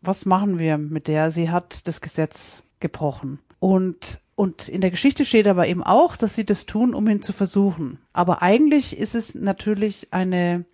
was 0.00 0.26
machen 0.26 0.58
wir 0.58 0.78
mit 0.78 1.08
der? 1.08 1.30
Sie 1.30 1.50
hat 1.50 1.86
das 1.86 2.00
Gesetz 2.00 2.62
gebrochen. 2.80 3.38
Und, 3.58 4.20
und 4.36 4.68
in 4.68 4.80
der 4.80 4.90
Geschichte 4.90 5.24
steht 5.24 5.46
aber 5.46 5.66
eben 5.68 5.82
auch, 5.82 6.16
dass 6.16 6.34
sie 6.34 6.44
das 6.44 6.66
tun, 6.66 6.94
um 6.94 7.08
ihn 7.08 7.22
zu 7.22 7.32
versuchen. 7.32 7.98
Aber 8.12 8.42
eigentlich 8.42 8.98
ist 8.98 9.14
es 9.14 9.34
natürlich 9.34 10.08
eine, 10.10 10.64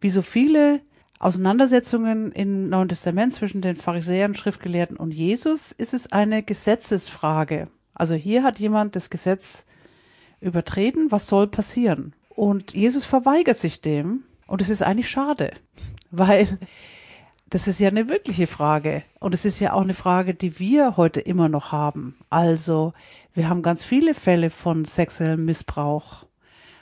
wie 0.00 0.10
so 0.10 0.22
viele 0.22 0.80
Auseinandersetzungen 1.18 2.32
im 2.32 2.68
Neuen 2.68 2.88
Testament 2.88 3.34
zwischen 3.34 3.60
den 3.60 3.76
Pharisäern, 3.76 4.34
Schriftgelehrten 4.34 4.96
und 4.96 5.12
Jesus, 5.12 5.72
ist 5.72 5.92
es 5.92 6.12
eine 6.12 6.42
Gesetzesfrage. 6.42 7.68
Also 7.94 8.14
hier 8.14 8.42
hat 8.42 8.58
jemand 8.58 8.96
das 8.96 9.10
Gesetz 9.10 9.66
übertreten, 10.40 11.10
was 11.12 11.26
soll 11.26 11.46
passieren? 11.46 12.14
Und 12.30 12.72
Jesus 12.72 13.04
verweigert 13.04 13.58
sich 13.58 13.82
dem 13.82 14.22
und 14.46 14.62
es 14.62 14.70
ist 14.70 14.82
eigentlich 14.82 15.10
schade, 15.10 15.52
weil 16.10 16.58
das 17.50 17.66
ist 17.66 17.80
ja 17.80 17.88
eine 17.88 18.08
wirkliche 18.08 18.46
Frage. 18.46 19.02
Und 19.18 19.34
es 19.34 19.44
ist 19.44 19.60
ja 19.60 19.72
auch 19.72 19.82
eine 19.82 19.94
Frage, 19.94 20.34
die 20.34 20.58
wir 20.58 20.96
heute 20.96 21.20
immer 21.20 21.48
noch 21.48 21.72
haben. 21.72 22.16
Also, 22.30 22.92
wir 23.34 23.48
haben 23.48 23.62
ganz 23.62 23.84
viele 23.84 24.14
Fälle 24.14 24.50
von 24.50 24.84
sexuellem 24.84 25.44
Missbrauch, 25.44 26.26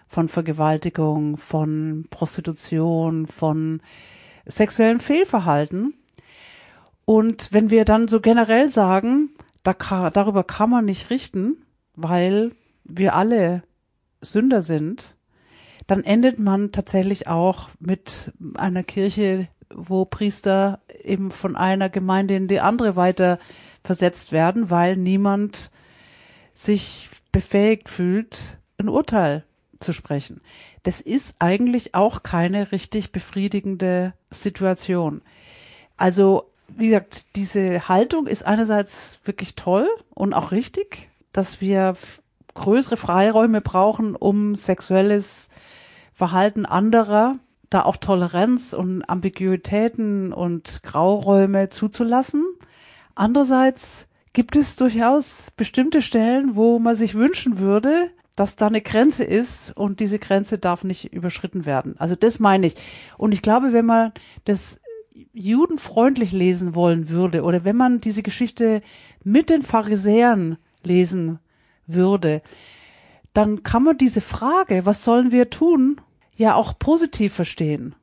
von 0.07 0.29
Vergewaltigung, 0.29 1.39
von 1.39 2.07
Prostitution, 2.11 3.27
von 3.27 3.81
sexuellem 4.47 5.01
Fehlverhalten. 5.01 5.95
Und 7.07 7.53
wenn 7.53 7.71
wir 7.71 7.87
dann 7.87 8.07
so 8.07 8.21
generell 8.21 8.69
sagen, 8.69 9.31
da 9.63 10.11
darüber 10.11 10.45
kann 10.45 10.71
man 10.71 10.85
nicht 10.85 11.09
richten, 11.09 11.57
weil 11.97 12.53
wir 12.85 13.15
alle 13.15 13.63
Sünder 14.21 14.61
sind, 14.61 15.17
dann 15.87 16.05
endet 16.05 16.39
man 16.39 16.73
tatsächlich 16.73 17.27
auch 17.27 17.71
mit 17.81 18.33
einer 18.55 18.83
Kirche, 18.83 19.49
wo 19.89 20.05
Priester 20.05 20.81
eben 21.03 21.31
von 21.31 21.57
einer 21.57 21.89
Gemeinde 21.89 22.35
in 22.35 22.49
die 22.49 22.61
andere 22.61 22.97
weiter 22.97 23.39
versetzt 23.85 24.33
werden, 24.33 24.71
weil 24.71 24.97
niemand 24.97 25.71
sich 26.55 27.09
befähigt 27.33 27.89
fühlt, 27.89 28.59
ein 28.79 28.89
Urteil 28.89 29.45
zu 29.79 29.93
sprechen. 29.93 30.41
Das 30.83 31.01
ist 31.01 31.37
eigentlich 31.39 31.95
auch 31.95 32.23
keine 32.23 32.73
richtig 32.73 33.13
befriedigende 33.13 34.15
Situation. 34.31 35.23
Also, 35.97 36.51
wie 36.69 36.87
gesagt, 36.87 37.37
diese 37.37 37.89
Haltung 37.89 38.27
ist 38.27 38.45
einerseits 38.45 39.21
wirklich 39.25 39.55
toll 39.55 39.89
und 40.15 40.35
auch 40.35 40.53
richtig, 40.53 41.11
dass 41.33 41.61
wir 41.61 41.97
größere 42.55 42.97
Freiräume 42.97 43.61
brauchen, 43.61 44.17
um 44.17 44.57
sexuelles 44.57 45.49
Verhalten 46.13 46.67
anderer 46.67 47.39
da 47.71 47.83
auch 47.83 47.97
Toleranz 47.97 48.73
und 48.73 49.03
Ambiguitäten 49.09 50.33
und 50.33 50.83
Grauräume 50.83 51.69
zuzulassen. 51.69 52.45
Andererseits 53.15 54.09
gibt 54.33 54.57
es 54.57 54.77
durchaus 54.77 55.51
bestimmte 55.57 56.03
Stellen, 56.03 56.57
wo 56.57 56.79
man 56.79 56.97
sich 56.97 57.15
wünschen 57.15 57.59
würde, 57.59 58.11
dass 58.37 58.57
da 58.57 58.69
eine 58.69 58.81
Grenze 58.81 59.25
ist 59.25 59.77
und 59.77 60.01
diese 60.01 60.19
Grenze 60.19 60.59
darf 60.59 60.85
nicht 60.85 61.13
überschritten 61.13 61.67
werden. 61.67 61.97
Also 61.99 62.15
das 62.15 62.39
meine 62.39 62.69
ich. 62.69 62.77
Und 63.17 63.33
ich 63.33 63.43
glaube, 63.43 63.73
wenn 63.73 63.87
man 63.87 64.13
das 64.45 64.81
judenfreundlich 65.33 66.31
lesen 66.33 66.75
wollen 66.75 67.09
würde 67.09 67.43
oder 67.43 67.65
wenn 67.65 67.77
man 67.77 67.99
diese 67.99 68.23
Geschichte 68.23 68.83
mit 69.25 69.51
den 69.51 69.63
Pharisäern 69.63 70.59
lesen 70.85 71.41
würde, 71.87 72.43
dann 73.35 73.63
kann 73.63 73.83
man 73.83 73.99
diese 73.99 74.21
Frage, 74.21 74.87
was 74.87 75.03
sollen 75.05 75.33
wir 75.33 75.51
tun, 75.51 76.01
ja 76.39 76.55
auch 76.55 76.79
positiv 76.79 77.35
verstehen 77.35 77.95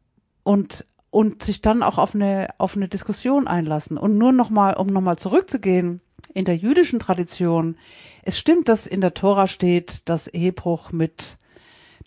und 0.44 0.86
und 1.10 1.44
sich 1.44 1.62
dann 1.62 1.82
auch 1.82 1.98
auf 1.98 2.14
eine 2.14 2.50
auf 2.58 2.76
eine 2.76 2.90
Diskussion 2.90 3.48
einlassen. 3.48 3.98
Und 3.98 4.18
nur 4.18 4.34
noch 4.34 4.50
mal 4.50 4.74
um 4.76 4.88
noch 4.88 5.02
mal 5.02 5.18
zurückzugehen 5.18 6.02
in 6.34 6.46
der 6.46 6.58
jüdischen 6.58 7.00
Tradition 7.00 7.78
es 8.24 8.38
stimmt 8.38 8.70
dass 8.70 8.86
in 8.86 9.02
der 9.02 9.14
Tora 9.14 9.48
steht 9.48 10.08
dass 10.10 10.28
Ehebruch 10.28 10.92
mit 10.92 11.38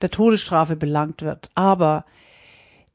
der 0.02 0.10
Todesstrafe 0.10 0.76
belangt 0.76 1.22
wird. 1.22 1.50
Aber 1.54 2.04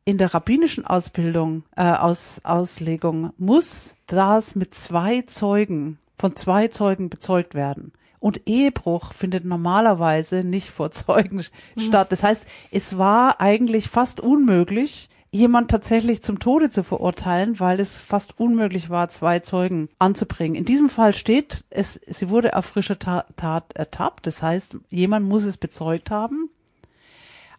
in 0.05 0.17
der 0.17 0.33
rabbinischen 0.33 0.85
Ausbildung 0.85 1.63
äh, 1.75 1.91
aus 1.91 2.41
Auslegung 2.43 3.33
muss 3.37 3.95
das 4.05 4.55
mit 4.55 4.75
zwei 4.75 5.23
Zeugen 5.23 5.97
von 6.17 6.35
zwei 6.35 6.67
Zeugen 6.67 7.09
bezeugt 7.09 7.55
werden 7.55 7.93
und 8.23 8.47
Ehebruch 8.47 9.11
findet 9.11 9.43
normalerweise 9.43 10.45
nicht 10.45 10.69
vor 10.69 10.91
Zeugen 10.91 11.43
mhm. 11.75 11.81
statt. 11.81 12.09
Das 12.13 12.23
heißt, 12.23 12.47
es 12.71 12.97
war 12.97 13.41
eigentlich 13.41 13.89
fast 13.89 14.21
unmöglich, 14.21 15.09
jemand 15.29 15.69
tatsächlich 15.69 16.23
zum 16.23 16.39
Tode 16.39 16.69
zu 16.69 16.83
verurteilen, 16.83 17.59
weil 17.59 17.81
es 17.81 17.99
fast 17.99 18.39
unmöglich 18.39 18.89
war, 18.89 19.09
zwei 19.09 19.39
Zeugen 19.39 19.89
anzubringen. 19.99 20.55
In 20.55 20.63
diesem 20.63 20.89
Fall 20.89 21.11
steht, 21.11 21.65
es, 21.69 21.95
sie 21.95 22.29
wurde 22.29 22.55
auf 22.55 22.63
frischer 22.65 22.97
Tat, 22.97 23.27
Tat 23.35 23.73
ertappt. 23.73 24.25
Das 24.25 24.41
heißt, 24.41 24.77
jemand 24.89 25.27
muss 25.27 25.43
es 25.43 25.57
bezeugt 25.57 26.09
haben. 26.09 26.49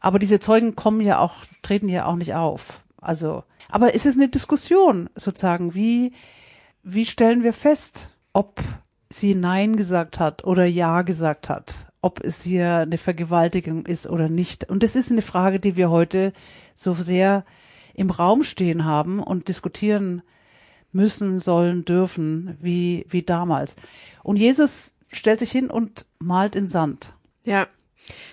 Aber 0.00 0.18
diese 0.18 0.40
Zeugen 0.40 0.76
kommen 0.76 1.02
ja 1.02 1.18
auch, 1.18 1.44
treten 1.60 1.90
ja 1.90 2.06
auch 2.06 2.16
nicht 2.16 2.34
auf. 2.34 2.84
Also, 3.02 3.44
aber 3.68 3.94
es 3.94 4.06
ist 4.06 4.16
eine 4.16 4.30
Diskussion 4.30 5.10
sozusagen. 5.14 5.74
Wie, 5.74 6.14
wie 6.82 7.04
stellen 7.04 7.42
wir 7.42 7.52
fest, 7.52 8.12
ob 8.32 8.62
sie 9.18 9.34
Nein 9.34 9.76
gesagt 9.76 10.18
hat 10.18 10.44
oder 10.44 10.64
Ja 10.64 11.02
gesagt 11.02 11.48
hat, 11.48 11.86
ob 12.00 12.22
es 12.22 12.42
hier 12.42 12.78
eine 12.78 12.98
Vergewaltigung 12.98 13.86
ist 13.86 14.06
oder 14.06 14.28
nicht. 14.28 14.68
Und 14.68 14.82
das 14.82 14.96
ist 14.96 15.10
eine 15.10 15.22
Frage, 15.22 15.60
die 15.60 15.76
wir 15.76 15.90
heute 15.90 16.32
so 16.74 16.92
sehr 16.92 17.44
im 17.94 18.10
Raum 18.10 18.42
stehen 18.42 18.84
haben 18.84 19.22
und 19.22 19.48
diskutieren 19.48 20.22
müssen, 20.92 21.38
sollen, 21.38 21.84
dürfen, 21.84 22.56
wie, 22.60 23.06
wie 23.08 23.22
damals. 23.22 23.76
Und 24.22 24.36
Jesus 24.36 24.96
stellt 25.08 25.40
sich 25.40 25.50
hin 25.50 25.70
und 25.70 26.06
malt 26.18 26.56
in 26.56 26.66
Sand. 26.66 27.14
Ja, 27.44 27.68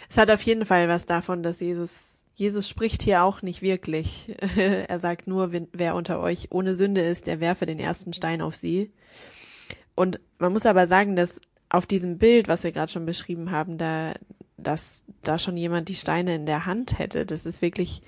es 0.09 0.17
hat 0.17 0.29
auf 0.29 0.41
jeden 0.41 0.65
Fall 0.65 0.87
was 0.87 1.05
davon, 1.05 1.43
dass 1.43 1.59
Jesus, 1.59 2.25
Jesus 2.35 2.67
spricht 2.67 3.03
hier 3.03 3.23
auch 3.23 3.41
nicht 3.41 3.61
wirklich. 3.61 4.35
er 4.57 4.99
sagt 4.99 5.27
nur, 5.27 5.51
wer 5.73 5.95
unter 5.95 6.19
euch 6.19 6.47
ohne 6.51 6.75
Sünde 6.75 7.01
ist, 7.01 7.27
der 7.27 7.39
werfe 7.39 7.65
den 7.65 7.79
ersten 7.79 8.13
Stein 8.13 8.41
auf 8.41 8.55
sie. 8.55 8.91
Und 10.01 10.19
man 10.39 10.51
muss 10.51 10.65
aber 10.65 10.87
sagen, 10.87 11.15
dass 11.15 11.39
auf 11.69 11.85
diesem 11.85 12.17
Bild, 12.17 12.47
was 12.47 12.63
wir 12.63 12.71
gerade 12.71 12.91
schon 12.91 13.05
beschrieben 13.05 13.51
haben, 13.51 13.77
da, 13.77 14.15
dass 14.57 15.03
da 15.21 15.37
schon 15.37 15.57
jemand 15.57 15.89
die 15.89 15.95
Steine 15.95 16.33
in 16.33 16.47
der 16.47 16.65
Hand 16.65 16.97
hätte, 16.97 17.23
das 17.23 17.45
ist 17.45 17.61
wirklich 17.61 18.01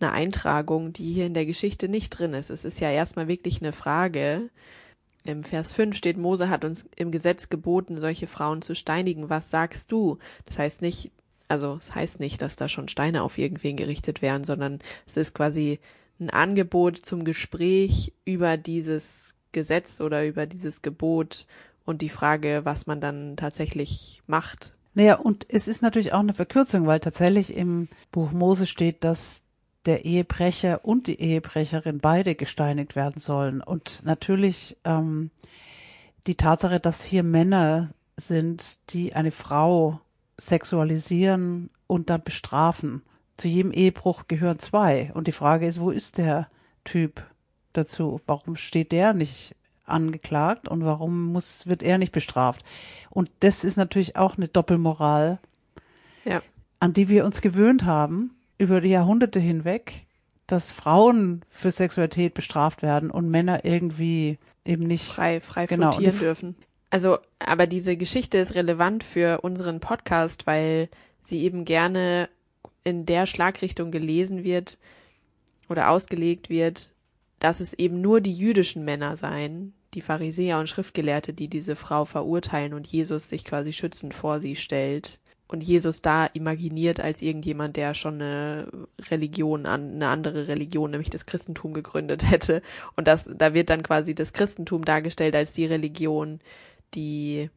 eine 0.00 0.10
Eintragung, 0.10 0.92
die 0.92 1.12
hier 1.12 1.26
in 1.26 1.34
der 1.34 1.46
Geschichte 1.46 1.88
nicht 1.88 2.10
drin 2.10 2.34
ist. 2.34 2.50
Es 2.50 2.64
ist 2.64 2.80
ja 2.80 2.90
erstmal 2.90 3.28
wirklich 3.28 3.62
eine 3.62 3.70
Frage. 3.70 4.50
Im 5.22 5.44
Vers 5.44 5.72
5 5.72 5.96
steht, 5.96 6.16
Mose 6.16 6.48
hat 6.48 6.64
uns 6.64 6.88
im 6.96 7.12
Gesetz 7.12 7.48
geboten, 7.48 8.00
solche 8.00 8.26
Frauen 8.26 8.60
zu 8.60 8.74
steinigen. 8.74 9.30
Was 9.30 9.48
sagst 9.48 9.92
du? 9.92 10.18
Das 10.46 10.58
heißt 10.58 10.82
nicht, 10.82 11.12
also 11.46 11.74
es 11.74 11.86
das 11.86 11.94
heißt 11.94 12.18
nicht, 12.18 12.42
dass 12.42 12.56
da 12.56 12.68
schon 12.68 12.88
Steine 12.88 13.22
auf 13.22 13.38
irgendwen 13.38 13.76
gerichtet 13.76 14.20
werden, 14.20 14.42
sondern 14.42 14.80
es 15.06 15.16
ist 15.16 15.32
quasi 15.32 15.78
ein 16.18 16.28
Angebot 16.28 16.96
zum 16.96 17.22
Gespräch 17.22 18.14
über 18.24 18.56
dieses 18.56 19.35
Gesetz 19.56 20.02
oder 20.02 20.26
über 20.26 20.44
dieses 20.44 20.82
Gebot 20.82 21.46
und 21.86 22.02
die 22.02 22.10
Frage, 22.10 22.60
was 22.64 22.86
man 22.86 23.00
dann 23.00 23.38
tatsächlich 23.38 24.22
macht. 24.26 24.74
Naja, 24.92 25.14
und 25.14 25.46
es 25.48 25.66
ist 25.66 25.80
natürlich 25.80 26.12
auch 26.12 26.20
eine 26.20 26.34
Verkürzung, 26.34 26.86
weil 26.86 27.00
tatsächlich 27.00 27.56
im 27.56 27.88
Buch 28.12 28.32
Mose 28.32 28.66
steht, 28.66 29.02
dass 29.02 29.44
der 29.86 30.04
Ehebrecher 30.04 30.84
und 30.84 31.06
die 31.06 31.18
Ehebrecherin 31.18 32.00
beide 32.00 32.34
gesteinigt 32.34 32.96
werden 32.96 33.18
sollen. 33.18 33.62
Und 33.62 34.02
natürlich 34.04 34.76
ähm, 34.84 35.30
die 36.26 36.34
Tatsache, 36.34 36.78
dass 36.78 37.02
hier 37.02 37.22
Männer 37.22 37.88
sind, 38.18 38.78
die 38.90 39.14
eine 39.14 39.30
Frau 39.30 40.00
sexualisieren 40.38 41.70
und 41.86 42.10
dann 42.10 42.22
bestrafen. 42.22 43.02
Zu 43.38 43.48
jedem 43.48 43.72
Ehebruch 43.72 44.28
gehören 44.28 44.58
zwei. 44.58 45.12
Und 45.14 45.28
die 45.28 45.32
Frage 45.32 45.66
ist, 45.66 45.80
wo 45.80 45.90
ist 45.90 46.18
der 46.18 46.48
Typ? 46.84 47.24
Dazu? 47.76 48.20
Warum 48.26 48.56
steht 48.56 48.92
der 48.92 49.12
nicht 49.12 49.54
angeklagt 49.84 50.68
und 50.68 50.84
warum 50.84 51.32
muss, 51.32 51.66
wird 51.66 51.82
er 51.82 51.98
nicht 51.98 52.12
bestraft? 52.12 52.64
Und 53.10 53.30
das 53.40 53.64
ist 53.64 53.76
natürlich 53.76 54.16
auch 54.16 54.36
eine 54.36 54.48
Doppelmoral, 54.48 55.38
ja. 56.24 56.42
an 56.80 56.92
die 56.92 57.08
wir 57.08 57.24
uns 57.24 57.40
gewöhnt 57.40 57.84
haben 57.84 58.36
über 58.58 58.80
die 58.80 58.90
Jahrhunderte 58.90 59.40
hinweg, 59.40 60.06
dass 60.46 60.72
Frauen 60.72 61.42
für 61.48 61.70
Sexualität 61.70 62.34
bestraft 62.34 62.82
werden 62.82 63.10
und 63.10 63.28
Männer 63.28 63.64
irgendwie 63.64 64.38
eben 64.64 64.82
nicht 64.82 65.04
frei, 65.04 65.40
frei 65.40 65.66
genau, 65.66 65.92
flottieren 65.92 66.18
dürfen. 66.18 66.56
Also, 66.90 67.18
aber 67.38 67.66
diese 67.66 67.96
Geschichte 67.96 68.38
ist 68.38 68.54
relevant 68.54 69.02
für 69.02 69.40
unseren 69.40 69.80
Podcast, 69.80 70.46
weil 70.46 70.88
sie 71.24 71.42
eben 71.42 71.64
gerne 71.64 72.28
in 72.84 73.04
der 73.04 73.26
Schlagrichtung 73.26 73.90
gelesen 73.90 74.44
wird 74.44 74.78
oder 75.68 75.90
ausgelegt 75.90 76.48
wird, 76.48 76.92
dass 77.38 77.60
es 77.60 77.74
eben 77.74 78.00
nur 78.00 78.20
die 78.20 78.32
jüdischen 78.32 78.84
Männer 78.84 79.16
seien, 79.16 79.74
die 79.94 80.00
Pharisäer 80.00 80.58
und 80.58 80.68
Schriftgelehrte, 80.68 81.32
die 81.32 81.48
diese 81.48 81.76
Frau 81.76 82.04
verurteilen 82.04 82.74
und 82.74 82.86
Jesus 82.86 83.28
sich 83.28 83.44
quasi 83.44 83.72
schützend 83.72 84.14
vor 84.14 84.40
sie 84.40 84.56
stellt 84.56 85.20
und 85.48 85.62
Jesus 85.62 86.02
da 86.02 86.26
imaginiert 86.26 87.00
als 87.00 87.22
irgendjemand, 87.22 87.76
der 87.76 87.94
schon 87.94 88.14
eine 88.14 88.66
Religion 89.10 89.66
an 89.66 89.94
eine 89.94 90.08
andere 90.08 90.48
Religion, 90.48 90.90
nämlich 90.90 91.10
das 91.10 91.26
Christentum 91.26 91.72
gegründet 91.72 92.28
hätte. 92.28 92.62
Und 92.96 93.06
das, 93.06 93.30
da 93.32 93.54
wird 93.54 93.70
dann 93.70 93.82
quasi 93.82 94.14
das 94.14 94.32
Christentum 94.32 94.84
dargestellt 94.84 95.36
als 95.36 95.52
die 95.52 95.66
Religion, 95.66 96.40
die 96.94 97.48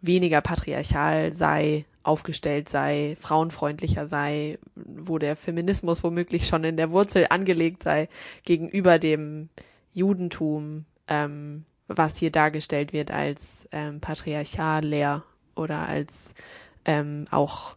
weniger 0.00 0.40
patriarchal 0.40 1.32
sei, 1.32 1.84
aufgestellt 2.08 2.68
sei, 2.70 3.16
frauenfreundlicher 3.20 4.08
sei, 4.08 4.58
wo 4.74 5.18
der 5.18 5.36
Feminismus 5.36 6.02
womöglich 6.02 6.46
schon 6.46 6.64
in 6.64 6.78
der 6.78 6.90
Wurzel 6.90 7.26
angelegt 7.28 7.82
sei, 7.82 8.08
gegenüber 8.44 8.98
dem 8.98 9.50
Judentum, 9.92 10.86
ähm, 11.06 11.66
was 11.86 12.16
hier 12.16 12.32
dargestellt 12.32 12.92
wird 12.92 13.10
als 13.10 13.68
ähm, 13.72 14.00
patriarchal 14.00 14.84
leer 14.84 15.22
oder 15.54 15.86
als 15.86 16.34
ähm, 16.86 17.26
auch 17.30 17.76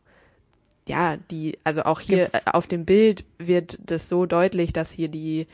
ja, 0.88 1.18
die, 1.30 1.60
also 1.64 1.84
auch 1.84 2.00
hier 2.00 2.30
Ge 2.30 2.42
auf 2.46 2.68
dem 2.68 2.86
Bild 2.86 3.26
wird 3.38 3.80
das 3.86 4.10
so 4.10 4.26
deutlich, 4.26 4.74
dass 4.74 4.92
hier 4.92 5.10
die, 5.10 5.48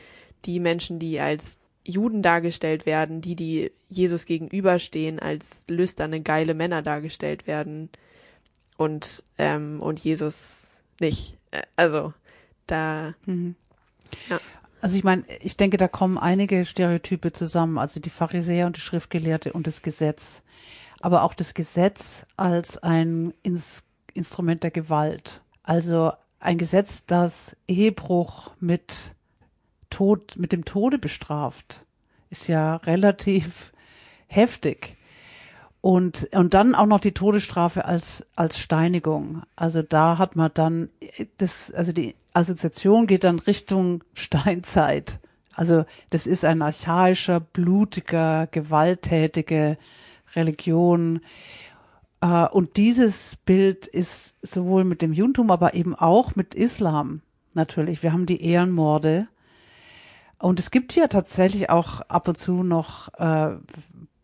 die 0.44 0.58
Menschen, 0.58 0.98
die 0.98 1.20
als 1.20 1.60
Juden 1.84 2.22
dargestellt 2.22 2.86
werden, 2.86 3.20
die, 3.20 3.36
die 3.36 3.72
Jesus 3.88 4.24
gegenüberstehen, 4.24 5.18
als 5.18 5.60
lüsterne, 5.68 6.22
geile 6.22 6.54
Männer 6.54 6.82
dargestellt 6.82 7.46
werden 7.46 7.90
und, 8.78 9.22
ähm, 9.36 9.82
und 9.82 10.00
Jesus 10.00 10.68
nicht. 11.00 11.36
Äh, 11.50 11.64
also, 11.76 12.14
da, 12.66 13.14
mhm. 13.26 13.54
ja. 14.30 14.40
Also 14.80 14.96
ich 14.96 15.04
meine, 15.04 15.24
ich 15.40 15.58
denke, 15.58 15.76
da 15.76 15.88
kommen 15.88 16.16
einige 16.16 16.64
Stereotype 16.64 17.32
zusammen, 17.32 17.76
also 17.76 18.00
die 18.00 18.10
Pharisäer 18.10 18.66
und 18.66 18.76
die 18.76 18.80
Schriftgelehrte 18.80 19.52
und 19.52 19.66
das 19.66 19.82
Gesetz 19.82 20.44
aber 21.00 21.22
auch 21.22 21.34
das 21.34 21.54
Gesetz 21.54 22.26
als 22.36 22.78
ein 22.78 23.34
Ins 23.42 23.84
Instrument 24.14 24.62
der 24.62 24.70
Gewalt. 24.70 25.42
Also 25.62 26.12
ein 26.40 26.58
Gesetz, 26.58 27.06
das 27.06 27.56
Ehebruch 27.68 28.52
mit 28.58 29.14
Tod, 29.90 30.36
mit 30.36 30.52
dem 30.52 30.64
Tode 30.64 30.98
bestraft, 30.98 31.84
ist 32.30 32.48
ja 32.48 32.76
relativ 32.76 33.72
heftig. 34.26 34.96
Und, 35.80 36.28
und 36.32 36.54
dann 36.54 36.74
auch 36.74 36.86
noch 36.86 37.00
die 37.00 37.12
Todesstrafe 37.12 37.84
als, 37.84 38.26
als 38.34 38.58
Steinigung. 38.58 39.42
Also 39.54 39.82
da 39.82 40.18
hat 40.18 40.34
man 40.34 40.50
dann 40.52 40.88
das, 41.38 41.72
also 41.72 41.92
die 41.92 42.16
Assoziation 42.32 43.06
geht 43.06 43.24
dann 43.24 43.38
Richtung 43.38 44.02
Steinzeit. 44.12 45.20
Also 45.54 45.84
das 46.10 46.26
ist 46.26 46.44
ein 46.44 46.62
archaischer, 46.62 47.40
blutiger, 47.40 48.46
gewalttätige 48.48 49.78
Religion. 50.34 51.20
Äh, 52.20 52.46
und 52.46 52.76
dieses 52.76 53.36
Bild 53.44 53.86
ist 53.86 54.36
sowohl 54.42 54.84
mit 54.84 55.02
dem 55.02 55.12
Judentum, 55.12 55.50
aber 55.50 55.74
eben 55.74 55.94
auch 55.94 56.36
mit 56.36 56.54
Islam 56.54 57.22
natürlich. 57.54 58.02
Wir 58.02 58.12
haben 58.12 58.26
die 58.26 58.42
Ehrenmorde. 58.42 59.28
Und 60.38 60.60
es 60.60 60.70
gibt 60.70 60.94
ja 60.94 61.08
tatsächlich 61.08 61.70
auch 61.70 62.00
ab 62.02 62.28
und 62.28 62.36
zu 62.36 62.62
noch 62.62 63.12
äh, 63.14 63.56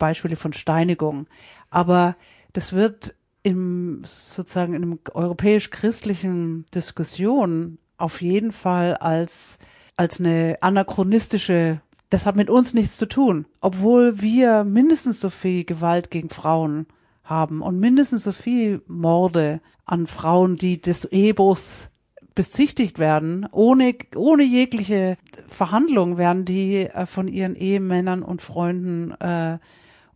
Beispiele 0.04 0.36
von 0.36 0.52
Steinigung. 0.52 1.26
Aber 1.70 2.14
das 2.52 2.74
wird 2.74 3.14
im 3.42 4.02
sozusagen 4.04 4.74
in 4.74 4.82
einem 4.82 4.98
europäisch-christlichen 5.14 6.66
Diskussion 6.74 7.78
auf 7.96 8.20
jeden 8.20 8.52
Fall 8.52 8.96
als 8.96 9.58
als 9.96 10.20
eine 10.20 10.58
anachronistische 10.60 11.80
das 12.10 12.26
hat 12.26 12.36
mit 12.36 12.50
uns 12.50 12.74
nichts 12.74 12.98
zu 12.98 13.06
tun, 13.06 13.46
obwohl 13.60 14.20
wir 14.20 14.62
mindestens 14.62 15.20
so 15.20 15.30
viel 15.30 15.64
Gewalt 15.64 16.10
gegen 16.10 16.28
Frauen 16.28 16.86
haben 17.24 17.62
und 17.62 17.80
mindestens 17.80 18.24
so 18.24 18.32
viel 18.32 18.82
Morde 18.86 19.60
an 19.86 20.06
Frauen, 20.06 20.56
die 20.56 20.80
des 20.80 21.06
Ebos 21.06 21.88
bezichtigt 22.34 22.98
werden, 22.98 23.48
ohne, 23.50 23.94
ohne 24.16 24.42
jegliche 24.42 25.16
Verhandlung 25.48 26.18
werden 26.18 26.44
die 26.44 26.86
äh, 26.86 27.06
von 27.06 27.26
ihren 27.26 27.54
Ehemännern 27.56 28.22
und 28.22 28.42
Freunden 28.42 29.12
äh, 29.20 29.58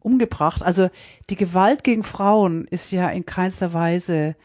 umgebracht. 0.00 0.62
Also 0.62 0.90
die 1.30 1.36
Gewalt 1.36 1.84
gegen 1.84 2.02
Frauen 2.02 2.66
ist 2.66 2.90
ja 2.92 3.08
in 3.08 3.26
keinster 3.26 3.72
Weise 3.72 4.36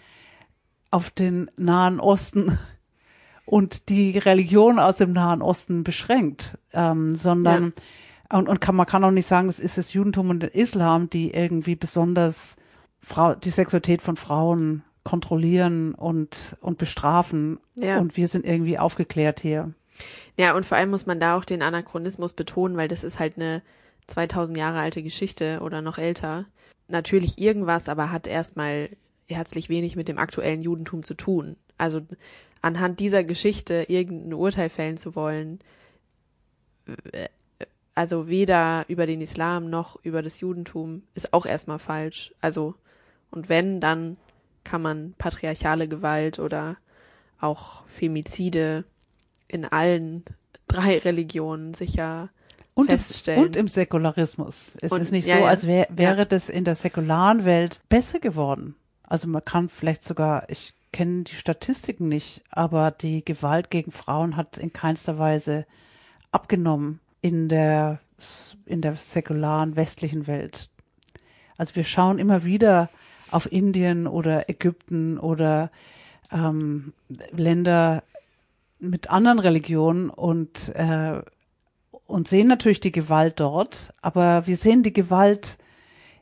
auf 0.92 1.10
den 1.10 1.50
Nahen 1.58 2.00
Osten 2.00 2.58
und 3.46 3.90
die 3.90 4.18
Religion 4.18 4.80
aus 4.80 4.98
dem 4.98 5.14
Nahen 5.14 5.42
Osten 5.42 5.84
beschränkt, 5.84 6.58
ähm, 6.74 7.16
sondern 7.16 7.74
ja. 8.32 8.38
und, 8.38 8.48
und 8.48 8.62
kann, 8.62 8.76
man 8.76 8.86
kann 8.86 9.04
auch 9.04 9.12
nicht 9.12 9.28
sagen, 9.28 9.50
es 9.50 9.60
ist 9.60 9.78
das 9.78 9.94
Judentum 9.94 10.30
und 10.30 10.42
der 10.42 10.56
Islam, 10.56 11.10
die 11.10 11.32
irgendwie 11.32 11.76
besonders 11.76 12.58
Frau, 13.02 13.36
die 13.36 13.50
Sexualität 13.50 14.02
von 14.02 14.16
Frauen 14.16 14.84
kontrollieren 15.04 15.94
und, 15.94 16.56
und 16.62 16.78
bestrafen. 16.78 17.60
Ja. 17.78 18.00
Und 18.00 18.16
wir 18.16 18.28
sind 18.28 18.46
irgendwie 18.46 18.80
aufgeklärt 18.80 19.42
hier. 19.42 19.74
Ja, 20.38 20.56
und 20.56 20.66
vor 20.66 20.78
allem 20.78 20.90
muss 20.90 21.06
man 21.06 21.20
da 21.20 21.38
auch 21.38 21.46
den 21.46 21.62
Anachronismus 21.62 22.34
betonen, 22.34 22.78
weil 22.78 22.88
das 22.88 23.04
ist 23.04 23.20
halt 23.20 23.36
eine 23.36 23.62
2000 24.08 24.58
Jahre 24.58 24.80
alte 24.80 25.04
Geschichte 25.04 25.60
oder 25.62 25.82
noch 25.82 25.98
älter. 25.98 26.46
Natürlich 26.88 27.40
irgendwas, 27.40 27.90
aber 27.90 28.12
hat 28.12 28.28
erstmal 28.28 28.90
herzlich 29.28 29.70
wenig 29.70 29.96
mit 29.96 30.08
dem 30.08 30.18
aktuellen 30.18 30.62
Judentum 30.62 31.04
zu 31.04 31.14
tun. 31.14 31.56
Also 31.78 32.02
anhand 32.62 33.00
dieser 33.00 33.24
Geschichte 33.24 33.86
irgendein 33.88 34.34
Urteil 34.34 34.70
fällen 34.70 34.98
zu 34.98 35.16
wollen, 35.16 35.60
also 37.96 38.28
weder 38.28 38.86
über 38.88 39.06
den 39.06 39.22
Islam 39.22 39.70
noch 39.70 39.98
über 40.04 40.22
das 40.22 40.40
Judentum, 40.40 41.04
ist 41.14 41.34
auch 41.34 41.46
erstmal 41.46 41.80
falsch. 41.80 42.34
Also, 42.42 42.76
und 43.32 43.50
wenn, 43.50 43.80
dann 43.80 44.18
kann 44.64 44.82
man 44.82 45.14
patriarchale 45.18 45.88
Gewalt 45.88 46.40
oder 46.40 46.78
auch 47.40 47.86
Femizide 47.88 48.86
in 49.48 49.66
allen 49.66 50.24
drei 50.68 50.98
Religionen 50.98 51.74
sicher 51.74 52.30
und 52.74 52.88
feststellen. 52.88 53.40
Es, 53.40 53.46
und 53.46 53.56
im 53.56 53.68
Säkularismus. 53.68 54.76
Es 54.82 54.92
und, 54.92 55.02
ist 55.02 55.12
nicht 55.12 55.28
ja, 55.28 55.40
so, 55.40 55.44
als 55.46 55.68
wär, 55.68 55.88
wäre 55.90 56.20
ja. 56.20 56.26
das 56.26 56.50
in 56.50 56.64
der 56.64 56.76
säkularen 56.76 57.46
Welt 57.46 57.82
besser 57.90 58.20
geworden. 58.20 58.76
Also 59.04 59.28
man 59.28 59.46
kann 59.46 59.70
vielleicht 59.70 60.04
sogar, 60.04 60.50
ich 60.50 60.74
kenne 60.92 61.24
die 61.24 61.36
Statistiken 61.36 62.08
nicht, 62.10 62.42
aber 62.50 62.92
die 62.92 63.24
Gewalt 63.24 63.70
gegen 63.70 63.92
Frauen 63.92 64.38
hat 64.38 64.58
in 64.58 64.74
keinster 64.74 65.18
Weise 65.18 65.66
abgenommen 66.32 67.00
in 67.22 67.50
der, 67.50 68.00
in 68.66 68.82
der 68.82 68.96
säkularen 68.96 69.76
westlichen 69.76 70.28
Welt. 70.28 70.70
Also 71.58 71.76
wir 71.76 71.84
schauen 71.84 72.20
immer 72.20 72.44
wieder 72.44 72.90
auf 73.32 73.52
Indien 73.52 74.08
oder 74.08 74.50
Ägypten 74.50 75.18
oder 75.18 75.72
ähm, 76.32 76.94
Länder 77.08 78.04
mit 78.80 79.10
anderen 79.10 79.40
Religionen 79.40 80.10
und, 80.10 80.74
äh, 80.76 81.22
und 82.14 82.28
sehen 82.28 82.46
natürlich 82.46 82.80
die 82.80 82.92
Gewalt 82.92 83.40
dort, 83.40 83.92
aber 84.04 84.46
wir 84.46 84.56
sehen 84.56 84.84
die 84.84 84.94
Gewalt 84.94 85.58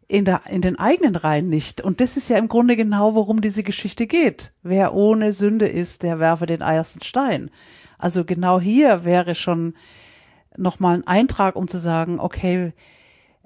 in, 0.07 0.23
der, 0.23 0.43
in 0.49 0.61
den 0.61 0.79
eigenen 0.79 1.17
Reihen 1.17 1.49
nicht. 1.49 1.81
Und 1.81 1.99
das 1.99 2.15
ist 2.15 2.29
ja 2.29 2.37
im 2.37 2.47
Grunde 2.47 2.77
genau, 2.77 3.13
worum 3.13 3.41
diese 3.41 3.61
Geschichte 3.61 4.07
geht. 4.07 4.53
Wer 4.63 4.93
ohne 4.93 5.33
Sünde 5.33 5.67
ist, 5.67 6.03
der 6.03 6.17
werfe 6.17 6.45
den 6.45 6.61
ersten 6.61 7.03
Stein. 7.03 7.51
Also 7.97 8.23
genau 8.23 8.61
hier 8.61 9.03
wäre 9.03 9.35
schon 9.35 9.73
nochmal 10.55 10.95
ein 10.95 11.07
Eintrag, 11.07 11.57
um 11.57 11.67
zu 11.67 11.77
sagen, 11.77 12.21
okay, 12.21 12.71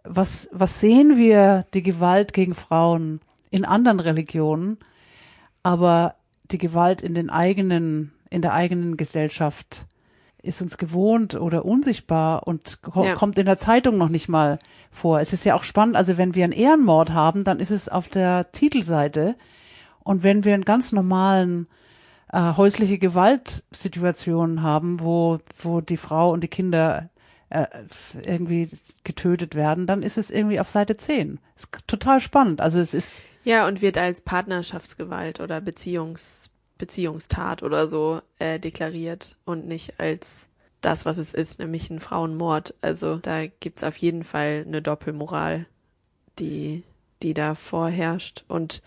was, 0.04 0.48
was 0.52 0.80
sehen 0.80 1.18
wir 1.18 1.66
die 1.74 1.82
Gewalt 1.82 2.32
gegen 2.32 2.54
Frauen 2.54 3.22
in 3.50 3.66
anderen 3.66 4.00
Religionen, 4.00 4.78
aber 5.64 6.14
die 6.52 6.60
Gewalt 6.60 7.02
in 7.02 7.16
den 7.16 7.32
eigenen, 7.32 8.14
in 8.30 8.44
der 8.44 8.54
eigenen 8.54 8.98
Gesellschaft 8.98 9.88
ist 10.46 10.62
uns 10.62 10.78
gewohnt 10.78 11.36
oder 11.36 11.66
unsichtbar 11.66 12.48
und 12.48 12.82
ko 12.82 13.04
ja. 13.04 13.16
kommt 13.16 13.38
in 13.38 13.46
der 13.46 13.58
Zeitung 13.58 13.98
noch 13.98 14.10
nicht 14.10 14.30
mal 14.30 14.60
vor. 14.92 15.20
Es 15.20 15.34
ist 15.34 15.44
ja 15.44 15.56
auch 15.56 15.64
spannend, 15.64 15.96
also 15.96 16.18
wenn 16.18 16.36
wir 16.36 16.44
einen 16.44 16.54
Ehrenmord 16.54 17.12
haben, 17.12 17.44
dann 17.44 17.60
ist 17.60 17.72
es 17.72 17.90
auf 17.90 18.08
der 18.08 18.52
Titelseite 18.52 19.36
und 20.04 20.24
wenn 20.24 20.44
wir 20.44 20.54
einen 20.54 20.66
ganz 20.66 20.92
normalen 20.92 21.68
äh, 22.32 22.54
häusliche 22.56 22.98
Gewaltsituationen 22.98 24.62
haben, 24.62 25.00
wo, 25.00 25.40
wo 25.58 25.82
die 25.82 25.98
Frau 25.98 26.32
und 26.32 26.42
die 26.42 26.48
Kinder 26.48 27.10
äh, 27.50 27.66
irgendwie 28.24 28.70
getötet 29.04 29.56
werden, 29.56 29.88
dann 29.88 30.04
ist 30.04 30.18
es 30.18 30.32
irgendwie 30.32 30.60
auf 30.60 30.70
Seite 30.70 30.98
10. 30.98 31.40
Ist 31.56 31.70
total 31.88 32.20
spannend. 32.20 32.62
Also 32.62 32.80
es 32.80 32.94
ist. 32.94 33.24
Ja, 33.44 33.68
und 33.68 33.82
wird 33.82 33.98
als 33.98 34.22
Partnerschaftsgewalt 34.22 35.40
oder 35.40 35.62
Beziehungs 35.62 36.50
Beziehungstat 36.78 37.64
oder 37.64 37.88
so 37.88 38.22
äh, 38.40 38.60
deklariert 38.60 39.36
und 39.46 39.68
nicht 39.68 40.00
als 40.00 40.50
das, 40.82 41.06
was 41.06 41.18
es 41.18 41.34
ist, 41.34 41.60
nämlich 41.60 41.90
ein 41.90 42.00
Frauenmord. 42.00 42.76
Also 42.82 43.18
da 43.18 43.48
gibt's 43.48 43.84
auf 43.84 43.98
jeden 43.98 44.24
Fall 44.24 44.64
eine 44.68 44.82
Doppelmoral, 44.82 45.66
die, 46.38 46.84
die 47.24 47.34
da 47.34 47.56
vorherrscht. 47.56 48.46
Und 48.48 48.82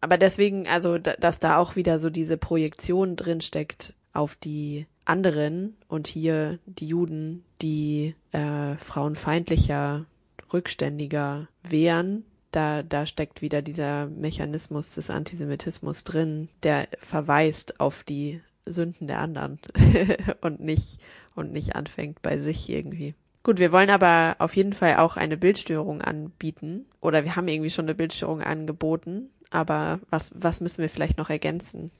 aber 0.00 0.16
deswegen, 0.16 0.68
also, 0.68 0.98
dass 0.98 1.40
da 1.40 1.58
auch 1.58 1.76
wieder 1.76 1.98
so 1.98 2.08
diese 2.08 2.36
Projektion 2.36 3.16
drin 3.16 3.40
steckt 3.40 3.94
auf 4.12 4.36
die 4.36 4.86
anderen 5.04 5.76
und 5.88 6.06
hier 6.06 6.58
die 6.66 6.88
Juden, 6.88 7.44
die 7.62 8.14
äh, 8.32 8.76
frauenfeindlicher, 8.76 10.06
rückständiger 10.52 11.48
wehren, 11.62 12.24
da, 12.50 12.82
da 12.82 13.06
steckt 13.06 13.42
wieder 13.42 13.62
dieser 13.62 14.06
Mechanismus 14.06 14.94
des 14.94 15.10
Antisemitismus 15.10 16.04
drin, 16.04 16.48
der 16.62 16.88
verweist 16.98 17.80
auf 17.80 18.04
die 18.04 18.40
Sünden 18.64 19.06
der 19.06 19.20
anderen 19.20 19.58
und 20.40 20.60
nicht, 20.60 21.00
und 21.34 21.52
nicht 21.52 21.76
anfängt 21.76 22.22
bei 22.22 22.38
sich 22.38 22.68
irgendwie. 22.68 23.14
Gut, 23.42 23.58
wir 23.58 23.72
wollen 23.72 23.90
aber 23.90 24.36
auf 24.40 24.56
jeden 24.56 24.72
Fall 24.72 24.96
auch 24.96 25.16
eine 25.16 25.36
Bildstörung 25.36 26.02
anbieten. 26.02 26.84
Oder 27.00 27.24
wir 27.24 27.36
haben 27.36 27.48
irgendwie 27.48 27.70
schon 27.70 27.86
eine 27.86 27.94
Bildstörung 27.94 28.42
angeboten. 28.42 29.30
Aber 29.50 30.00
was, 30.10 30.32
was 30.34 30.60
müssen 30.60 30.82
wir 30.82 30.90
vielleicht 30.90 31.16
noch 31.16 31.30
ergänzen? 31.30 31.90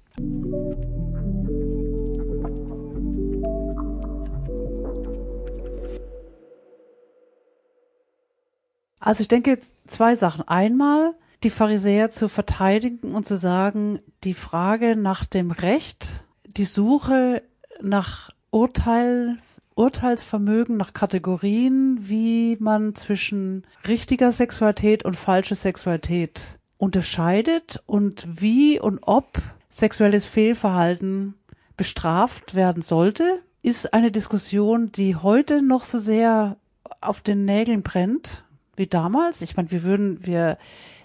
Also 9.01 9.23
ich 9.23 9.29
denke 9.29 9.59
zwei 9.87 10.17
Sachen. 10.17 10.47
Einmal 10.47 11.15
die 11.45 11.51
Pharisäer 11.51 12.11
zu 12.11 12.29
verteidigen 12.29 13.15
und 13.15 13.25
zu 13.25 13.39
sagen, 13.39 14.01
die 14.25 14.35
Frage 14.35 14.97
nach 14.97 15.25
dem 15.25 15.51
Recht, 15.51 16.25
die 16.45 16.65
Suche 16.65 17.43
nach 17.81 18.31
Urteil, 18.51 19.39
Urteilsvermögen, 19.77 20.77
nach 20.77 20.95
Kategorien, 20.95 21.99
wie 22.01 22.57
man 22.59 22.97
zwischen 22.97 23.65
richtiger 23.87 24.33
Sexualität 24.33 25.05
und 25.05 25.15
falscher 25.15 25.55
Sexualität 25.55 26.59
unterscheidet 26.79 27.83
und 27.87 28.27
wie 28.41 28.81
und 28.81 28.99
ob 29.03 29.41
sexuelles 29.69 30.25
Fehlverhalten 30.25 31.35
bestraft 31.77 32.57
werden 32.57 32.83
sollte, 32.83 33.41
ist 33.63 33.93
eine 33.95 34.11
Diskussion, 34.11 34.91
die 34.91 35.15
heute 35.15 35.63
noch 35.63 35.85
so 35.85 35.99
sehr 36.01 36.57
auf 37.01 37.21
den 37.21 37.45
Nägeln 37.45 37.83
brennt 37.83 38.45
wie 38.79 38.87
damals. 38.87 39.43
Ich 39.43 39.57
meine, 39.57 39.71
wir 39.71 39.83
würden, 39.83 40.25
wir, 40.25 40.59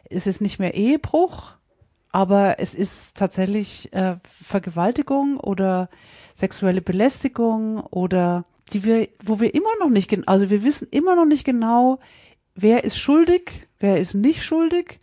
es 0.10 0.28
ist 0.28 0.42
nicht 0.42 0.60
mehr 0.60 0.74
Ehebruch, 0.74 1.54
aber 2.12 2.60
es 2.60 2.76
ist 2.76 3.18
tatsächlich 3.18 3.92
äh, 3.94 4.18
Vergewaltigung 4.24 5.40
oder 5.40 5.90
sexuelle 6.36 6.82
Belästigung 6.82 7.82
oder 7.82 8.46
die 8.72 8.84
wir, 8.84 9.10
wo 9.22 9.40
wir 9.40 9.54
immer 9.54 9.76
noch 9.80 9.90
nicht, 9.90 10.16
also 10.28 10.50
wir 10.50 10.64
wissen 10.64 10.88
immer 10.92 11.16
noch 11.16 11.26
nicht 11.26 11.44
genau, 11.44 12.00
wer 12.56 12.84
ist 12.84 12.98
schuldig, 12.98 13.68
wer 13.80 13.98
ist 14.00 14.14
nicht 14.14 14.44
schuldig 14.44 15.00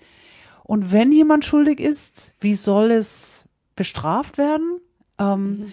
und 0.64 0.92
wenn 0.92 1.12
jemand 1.12 1.44
schuldig 1.44 1.80
ist, 1.80 2.35
wie 2.40 2.54
soll 2.54 2.90
es 2.90 3.44
bestraft 3.76 4.38
werden? 4.38 4.80
Ähm, 5.18 5.59
mhm. 5.59 5.72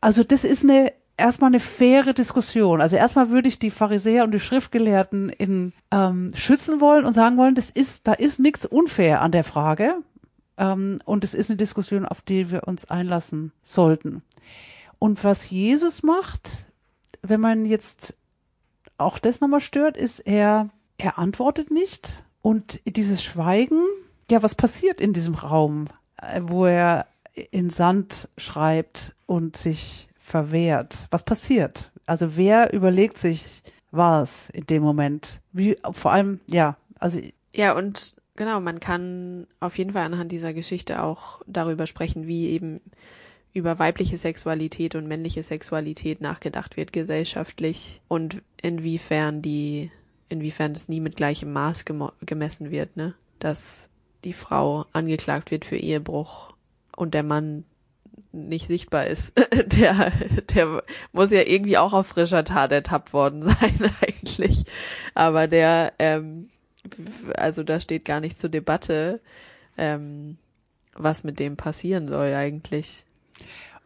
Also 0.00 0.22
das 0.22 0.44
ist 0.44 0.64
eine 0.64 0.92
erstmal 1.16 1.48
eine 1.48 1.60
faire 1.60 2.14
Diskussion. 2.14 2.80
Also 2.80 2.96
erstmal 2.96 3.30
würde 3.30 3.48
ich 3.48 3.58
die 3.58 3.70
Pharisäer 3.70 4.24
und 4.24 4.32
die 4.32 4.40
Schriftgelehrten 4.40 5.30
in 5.30 5.72
ähm, 5.90 6.32
schützen 6.34 6.80
wollen 6.80 7.04
und 7.04 7.12
sagen 7.12 7.36
wollen, 7.36 7.54
das 7.54 7.70
ist, 7.70 8.06
da 8.06 8.12
ist 8.12 8.38
nichts 8.38 8.66
unfair 8.66 9.22
an 9.22 9.32
der 9.32 9.44
Frage. 9.44 9.96
Ähm, 10.58 11.00
und 11.04 11.24
es 11.24 11.34
ist 11.34 11.50
eine 11.50 11.56
Diskussion, 11.56 12.06
auf 12.06 12.22
die 12.22 12.50
wir 12.50 12.66
uns 12.66 12.90
einlassen 12.90 13.52
sollten. 13.62 14.22
Und 14.98 15.24
was 15.24 15.50
Jesus 15.50 16.02
macht, 16.02 16.66
wenn 17.22 17.40
man 17.40 17.66
jetzt 17.66 18.16
auch 18.98 19.18
das 19.18 19.40
nochmal 19.40 19.60
stört, 19.60 19.96
ist 19.96 20.20
er, 20.20 20.70
er 20.98 21.18
antwortet 21.18 21.70
nicht. 21.70 22.24
Und 22.40 22.80
dieses 22.86 23.22
Schweigen, 23.22 23.82
ja, 24.30 24.42
was 24.42 24.54
passiert 24.54 25.00
in 25.00 25.12
diesem 25.12 25.34
Raum, 25.34 25.88
äh, 26.16 26.40
wo 26.44 26.66
er 26.66 27.06
in 27.50 27.68
Sand 27.68 28.28
schreibt 28.38 29.14
und 29.26 29.56
sich 29.56 30.08
verwehrt? 30.26 31.06
Was 31.10 31.22
passiert? 31.22 31.92
Also 32.04 32.36
wer 32.36 32.72
überlegt 32.72 33.16
sich 33.16 33.62
was 33.92 34.50
in 34.50 34.66
dem 34.66 34.82
Moment? 34.82 35.40
Wie, 35.52 35.76
vor 35.92 36.12
allem, 36.12 36.40
ja, 36.50 36.76
also. 36.98 37.20
Ja, 37.54 37.72
und 37.76 38.16
genau, 38.34 38.60
man 38.60 38.80
kann 38.80 39.46
auf 39.60 39.78
jeden 39.78 39.92
Fall 39.92 40.04
anhand 40.04 40.32
dieser 40.32 40.52
Geschichte 40.52 41.02
auch 41.02 41.42
darüber 41.46 41.86
sprechen, 41.86 42.26
wie 42.26 42.50
eben 42.50 42.80
über 43.52 43.78
weibliche 43.78 44.18
Sexualität 44.18 44.96
und 44.96 45.06
männliche 45.06 45.44
Sexualität 45.44 46.20
nachgedacht 46.20 46.76
wird 46.76 46.92
gesellschaftlich 46.92 48.02
und 48.08 48.42
inwiefern 48.60 49.40
die, 49.42 49.92
inwiefern 50.28 50.72
es 50.72 50.88
nie 50.88 51.00
mit 51.00 51.16
gleichem 51.16 51.52
Maß 51.52 51.84
gemessen 52.20 52.70
wird, 52.70 52.96
ne? 52.96 53.14
Dass 53.38 53.88
die 54.24 54.32
Frau 54.34 54.86
angeklagt 54.92 55.52
wird 55.52 55.64
für 55.64 55.76
Ehebruch 55.76 56.52
und 56.96 57.14
der 57.14 57.22
Mann 57.22 57.64
nicht 58.36 58.66
sichtbar 58.66 59.06
ist, 59.06 59.38
der, 59.66 60.12
der 60.54 60.82
muss 61.12 61.30
ja 61.30 61.42
irgendwie 61.42 61.78
auch 61.78 61.92
auf 61.92 62.06
frischer 62.06 62.44
Tat 62.44 62.72
ertappt 62.72 63.12
worden 63.12 63.42
sein 63.42 63.90
eigentlich. 64.00 64.64
Aber 65.14 65.48
der, 65.48 65.92
ähm, 65.98 66.48
also 67.36 67.62
da 67.62 67.80
steht 67.80 68.04
gar 68.04 68.20
nicht 68.20 68.38
zur 68.38 68.50
Debatte, 68.50 69.20
ähm, 69.76 70.38
was 70.94 71.24
mit 71.24 71.38
dem 71.38 71.56
passieren 71.56 72.08
soll 72.08 72.32
eigentlich. 72.34 73.04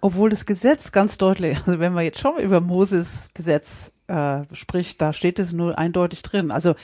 Obwohl 0.01 0.31
das 0.31 0.47
Gesetz 0.47 0.93
ganz 0.93 1.19
deutlich, 1.19 1.59
also 1.59 1.79
wenn 1.79 1.93
man 1.93 2.05
jetzt 2.05 2.21
schon 2.21 2.39
über 2.39 2.61
Moses 2.61 3.29
Gesetz 3.35 3.93
äh, 4.07 4.43
spricht, 4.53 5.01
da 5.03 5.13
steht 5.13 5.39
es 5.39 5.53
nur 5.53 5.79
eindeutig 5.79 6.23
drin. 6.23 6.51
Also 6.51 6.75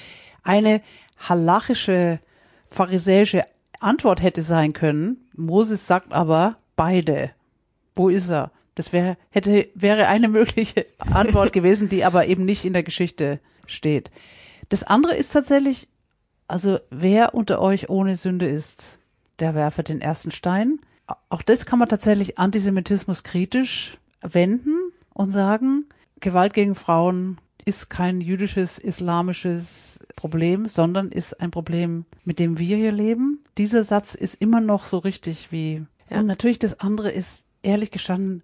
eine 0.43 0.83
halachische, 1.19 2.21
pharisäische 2.67 3.45
Antwort 3.81 4.23
hätte 4.23 4.43
sein 4.43 4.73
können. 4.73 5.29
Moses 5.35 5.87
sagt 5.87 6.13
aber 6.13 6.55
beide. 6.77 7.31
Wo 7.97 8.09
ist 8.09 8.31
er? 8.31 8.53
Das 8.77 8.93
wäre, 8.93 9.17
hätte, 9.31 9.69
wäre 9.75 10.07
eine 10.07 10.29
mögliche 10.29 10.87
Antwort 10.99 11.53
gewesen, 11.53 11.89
die 11.89 12.05
aber 12.05 12.27
eben 12.27 12.45
nicht 12.45 12.65
in 12.65 12.75
der 12.75 12.83
Geschichte 12.83 13.41
steht. 13.67 14.11
Das 14.69 14.85
andere 14.85 15.17
ist 15.17 15.33
tatsächlich, 15.33 15.89
also 16.47 16.79
wer 16.91 17.35
unter 17.35 17.61
euch 17.61 17.89
ohne 17.89 18.17
Sünde 18.17 18.47
ist, 18.47 19.01
der 19.41 19.55
werfe 19.55 19.83
den 19.83 20.01
ersten 20.01 20.31
Stein. 20.31 20.79
Auch 21.29 21.43
das 21.43 21.67
kann 21.67 21.79
man 21.79 21.89
tatsächlich 21.89 22.39
Antisemitismus 22.39 23.23
kritisch 23.23 23.99
wenden 24.21 24.93
und 25.15 25.31
sagen, 25.31 25.87
Gewalt 26.21 26.55
gegen 26.55 26.75
Frauen 26.75 27.39
ist 27.65 27.91
kein 27.91 28.21
jüdisches, 28.21 28.79
islamisches 28.79 30.01
Problem, 30.15 30.69
sondern 30.69 31.09
ist 31.09 31.41
ein 31.41 31.51
Problem, 31.51 32.05
mit 32.25 32.39
dem 32.39 32.59
wir 32.59 32.77
hier 32.77 32.93
leben. 32.93 33.41
Dieser 33.59 33.85
Satz 33.85 34.15
ist 34.15 34.41
immer 34.41 34.61
noch 34.61 34.85
so 34.85 34.99
richtig 34.99 35.51
wie. 35.51 35.85
Ja. 36.09 36.21
Und 36.21 36.27
natürlich 36.27 36.59
das 36.59 36.81
andere 36.81 37.11
ist, 37.11 37.47
ehrlich 37.67 37.91
gestanden, 37.91 38.43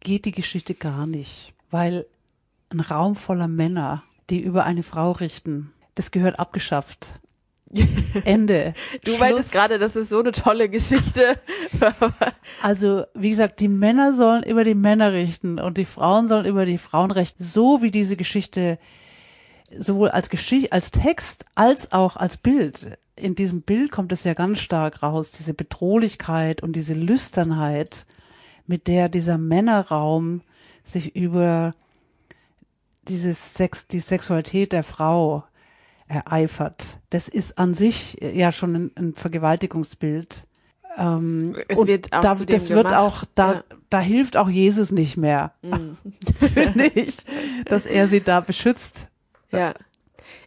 geht 0.00 0.24
die 0.24 0.32
Geschichte 0.32 0.74
gar 0.74 1.06
nicht, 1.06 1.54
weil 1.70 2.06
ein 2.70 2.80
Raum 2.80 3.16
voller 3.16 3.48
Männer, 3.48 4.02
die 4.30 4.40
über 4.40 4.64
eine 4.64 4.82
Frau 4.82 5.12
richten, 5.12 5.72
das 5.94 6.10
gehört 6.10 6.38
abgeschafft. 6.38 7.20
Ende. 8.24 8.74
Du 9.02 9.10
Schluss. 9.10 9.20
meintest 9.20 9.52
gerade, 9.52 9.78
das 9.78 9.96
ist 9.96 10.10
so 10.10 10.20
eine 10.20 10.32
tolle 10.32 10.68
Geschichte. 10.68 11.40
also, 12.62 13.04
wie 13.14 13.30
gesagt, 13.30 13.58
die 13.58 13.68
Männer 13.68 14.12
sollen 14.12 14.42
über 14.44 14.64
die 14.64 14.74
Männer 14.74 15.12
richten 15.12 15.58
und 15.58 15.76
die 15.76 15.84
Frauen 15.84 16.28
sollen 16.28 16.46
über 16.46 16.66
die 16.66 16.78
Frauen 16.78 17.10
richten. 17.10 17.42
So 17.42 17.82
wie 17.82 17.90
diese 17.90 18.16
Geschichte 18.16 18.78
sowohl 19.76 20.10
als 20.10 20.28
Geschichte, 20.28 20.70
als 20.72 20.90
Text 20.90 21.46
als 21.54 21.90
auch 21.90 22.16
als 22.16 22.36
Bild. 22.36 22.98
In 23.16 23.34
diesem 23.34 23.62
Bild 23.62 23.90
kommt 23.90 24.12
es 24.12 24.24
ja 24.24 24.34
ganz 24.34 24.60
stark 24.60 25.02
raus, 25.02 25.32
diese 25.32 25.54
Bedrohlichkeit 25.54 26.62
und 26.62 26.74
diese 26.74 26.94
Lüsternheit, 26.94 28.06
mit 28.66 28.88
der 28.88 29.08
dieser 29.08 29.38
Männerraum 29.38 30.42
sich 30.82 31.16
über 31.16 31.74
dieses 33.08 33.54
Sex, 33.54 33.86
die 33.86 34.00
Sexualität 34.00 34.72
der 34.72 34.84
Frau 34.84 35.44
ereifert. 36.06 37.00
Das 37.10 37.28
ist 37.28 37.58
an 37.58 37.74
sich 37.74 38.18
ja 38.20 38.52
schon 38.52 38.74
ein, 38.74 38.90
ein 38.96 39.14
Vergewaltigungsbild. 39.14 40.46
Ähm, 40.96 41.56
es 41.68 41.86
wird 41.86 42.12
auch 42.12 42.20
da, 42.20 42.34
das 42.34 42.70
wird 42.70 42.88
gemacht. 42.88 42.94
auch, 42.94 43.24
da, 43.34 43.52
ja. 43.52 43.64
da 43.90 44.00
hilft 44.00 44.36
auch 44.36 44.48
Jesus 44.48 44.92
nicht 44.92 45.16
mehr, 45.16 45.52
mm. 45.62 45.92
finde 46.46 46.86
ich, 46.86 47.18
dass 47.64 47.86
er 47.86 48.06
sie 48.06 48.20
da 48.20 48.40
beschützt. 48.40 49.10
Ja. 49.50 49.74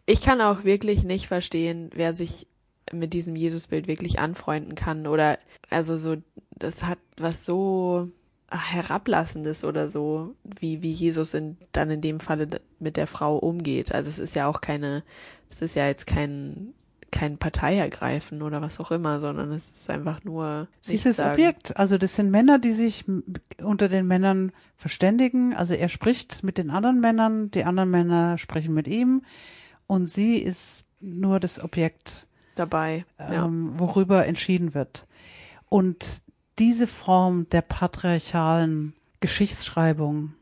Ich 0.06 0.22
kann 0.22 0.40
auch 0.40 0.64
wirklich 0.64 1.04
nicht 1.04 1.28
verstehen, 1.28 1.90
wer 1.94 2.14
sich 2.14 2.48
mit 2.94 3.14
diesem 3.14 3.36
Jesusbild 3.36 3.88
wirklich 3.88 4.20
anfreunden 4.20 4.76
kann 4.76 5.06
oder 5.08 5.38
also 5.70 5.98
so, 5.98 6.16
das 6.60 6.84
hat 6.84 7.00
was 7.18 7.46
so 7.46 8.12
herablassendes 8.50 9.66
oder 9.66 9.90
so, 9.90 10.36
wie, 10.44 10.82
wie 10.82 10.92
Jesus 10.92 11.34
in, 11.34 11.58
dann 11.74 11.90
in 11.90 12.02
dem 12.02 12.20
Falle 12.20 12.48
mit 12.80 12.98
der 12.98 13.08
Frau 13.08 13.38
umgeht. 13.38 13.92
Also 13.92 14.10
es 14.10 14.20
ist 14.20 14.36
ja 14.36 14.48
auch 14.48 14.62
keine, 14.62 15.04
es 15.50 15.62
ist 15.62 15.76
ja 15.76 15.88
jetzt 15.88 16.08
kein, 16.08 16.74
kein 17.12 17.38
Parteiergreifen 17.38 18.42
oder 18.42 18.62
was 18.62 18.80
auch 18.80 18.92
immer, 18.92 19.20
sondern 19.20 19.52
es 19.52 19.70
ist 19.70 19.90
einfach 19.90 20.24
nur. 20.24 20.68
Sie 20.82 20.96
ist 20.96 21.06
das 21.06 21.20
Objekt. 21.20 21.76
Also 21.78 21.98
das 21.98 22.16
sind 22.16 22.32
Männer, 22.32 22.58
die 22.58 22.72
sich 22.72 23.06
unter 23.62 23.90
den 23.90 24.08
Männern 24.08 24.54
verständigen. 24.78 25.54
Also 25.54 25.74
er 25.74 25.90
spricht 25.90 26.44
mit 26.44 26.58
den 26.58 26.70
anderen 26.70 27.02
Männern, 27.02 27.52
die 27.52 27.66
anderen 27.66 27.90
Männer 27.90 28.38
sprechen 28.38 28.74
mit 28.74 28.88
ihm 28.88 29.24
und 29.88 30.08
sie 30.08 30.38
ist 30.38 30.86
nur 31.02 31.40
das 31.40 31.62
Objekt 31.62 32.28
dabei, 32.56 33.06
ja. 33.20 33.46
ähm, 33.46 33.74
worüber 33.78 34.26
entschieden 34.26 34.74
wird. 34.74 35.06
Und 35.70 36.24
diese 36.60 36.88
Form 36.88 37.48
der 37.50 37.62
patriarchalen 37.62 38.94
Geschichtsschreibung 39.20 40.34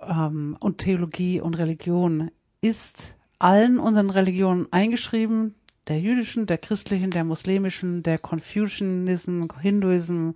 ähm, 0.00 0.56
und 0.60 0.78
Theologie 0.78 1.40
und 1.40 1.54
Religion 1.58 2.30
ist 2.60 3.16
allen 3.38 3.78
unseren 3.78 4.10
Religionen 4.10 4.66
eingeschrieben, 4.72 5.54
der 5.88 6.00
jüdischen, 6.00 6.46
der 6.46 6.58
christlichen, 6.58 7.10
der 7.10 7.24
muslimischen, 7.24 8.02
der 8.02 8.18
Confucianism, 8.18 9.46
Hinduism, 9.60 10.30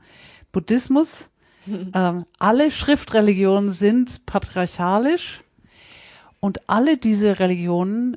Buddhismus. 0.52 1.30
ähm, 1.94 2.24
alle 2.38 2.70
Schriftreligionen 2.70 3.72
sind 3.72 4.26
patriarchalisch 4.26 5.42
und 6.40 6.68
alle 6.68 6.96
diese 6.96 7.38
Religionen 7.38 8.16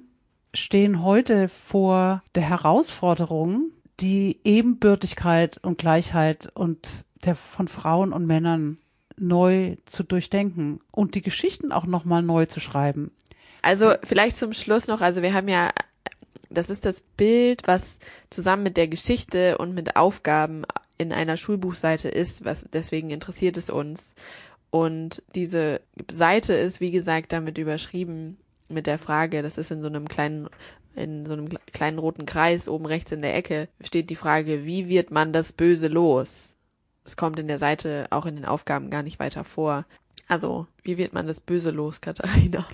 stehen 0.54 1.04
heute 1.04 1.49
vor 1.49 2.23
der 2.36 2.43
Herausforderung, 2.43 3.71
die 3.99 4.39
Ebenbürtigkeit 4.43 5.58
und 5.62 5.77
Gleichheit 5.77 6.51
und 6.53 7.06
der 7.25 7.36
von 7.36 7.67
Frauen 7.67 8.13
und 8.13 8.25
Männern 8.25 8.77
neu 9.17 9.77
zu 9.86 10.03
durchdenken 10.03 10.79
und 10.91 11.15
die 11.15 11.21
Geschichten 11.21 11.71
auch 11.71 11.86
nochmal 11.86 12.21
neu 12.21 12.45
zu 12.45 12.60
schreiben. 12.60 13.12
Also 13.62 13.93
vielleicht 14.03 14.38
zum 14.38 14.53
Schluss 14.53 14.88
noch, 14.88 15.01
also 15.01 15.21
wir 15.21 15.34
haben 15.34 15.47
ja, 15.47 15.71
das 16.49 16.69
ist 16.69 16.86
das 16.86 17.01
Bild, 17.15 17.62
was 17.65 17.99
zusammen 18.29 18.63
mit 18.63 18.77
der 18.77 18.88
Geschichte 18.88 19.58
und 19.58 19.73
mit 19.73 19.95
Aufgaben 19.95 20.63
in 20.97 21.12
einer 21.12 21.38
Schulbuchseite 21.38 22.10
ist, 22.10 22.45
was 22.45 22.65
deswegen 22.73 23.10
interessiert 23.10 23.58
es 23.58 23.69
uns. 23.69 24.15
Und 24.69 25.23
diese 25.36 25.82
Seite 26.12 26.53
ist, 26.53 26.82
wie 26.82 26.91
gesagt, 26.91 27.32
damit 27.32 27.58
überschrieben 27.58 28.38
mit 28.69 28.88
der 28.88 28.99
Frage, 28.99 29.41
das 29.41 29.58
ist 29.58 29.71
in 29.71 29.82
so 29.82 29.88
einem 29.88 30.08
kleinen 30.08 30.49
in 30.95 31.25
so 31.25 31.34
einem 31.34 31.49
kleinen 31.71 31.99
roten 31.99 32.25
Kreis 32.25 32.67
oben 32.67 32.86
rechts 32.86 33.12
in 33.12 33.21
der 33.21 33.36
Ecke 33.36 33.67
steht 33.82 34.10
die 34.10 34.15
Frage, 34.15 34.65
wie 34.65 34.89
wird 34.89 35.12
man 35.12 35.34
das 35.34 35.53
Böse 35.53 35.88
los? 35.88 36.56
Es 37.06 37.17
kommt 37.17 37.39
in 37.39 37.47
der 37.47 37.60
Seite 37.60 38.08
auch 38.12 38.25
in 38.25 38.36
den 38.36 38.45
Aufgaben 38.45 38.89
gar 38.89 39.03
nicht 39.03 39.19
weiter 39.19 39.43
vor. 39.43 39.86
Also, 40.27 40.67
wie 40.84 40.97
wird 40.97 41.13
man 41.13 41.27
das 41.27 41.41
Böse 41.41 41.71
los, 41.71 42.01
Katharina? 42.01 42.65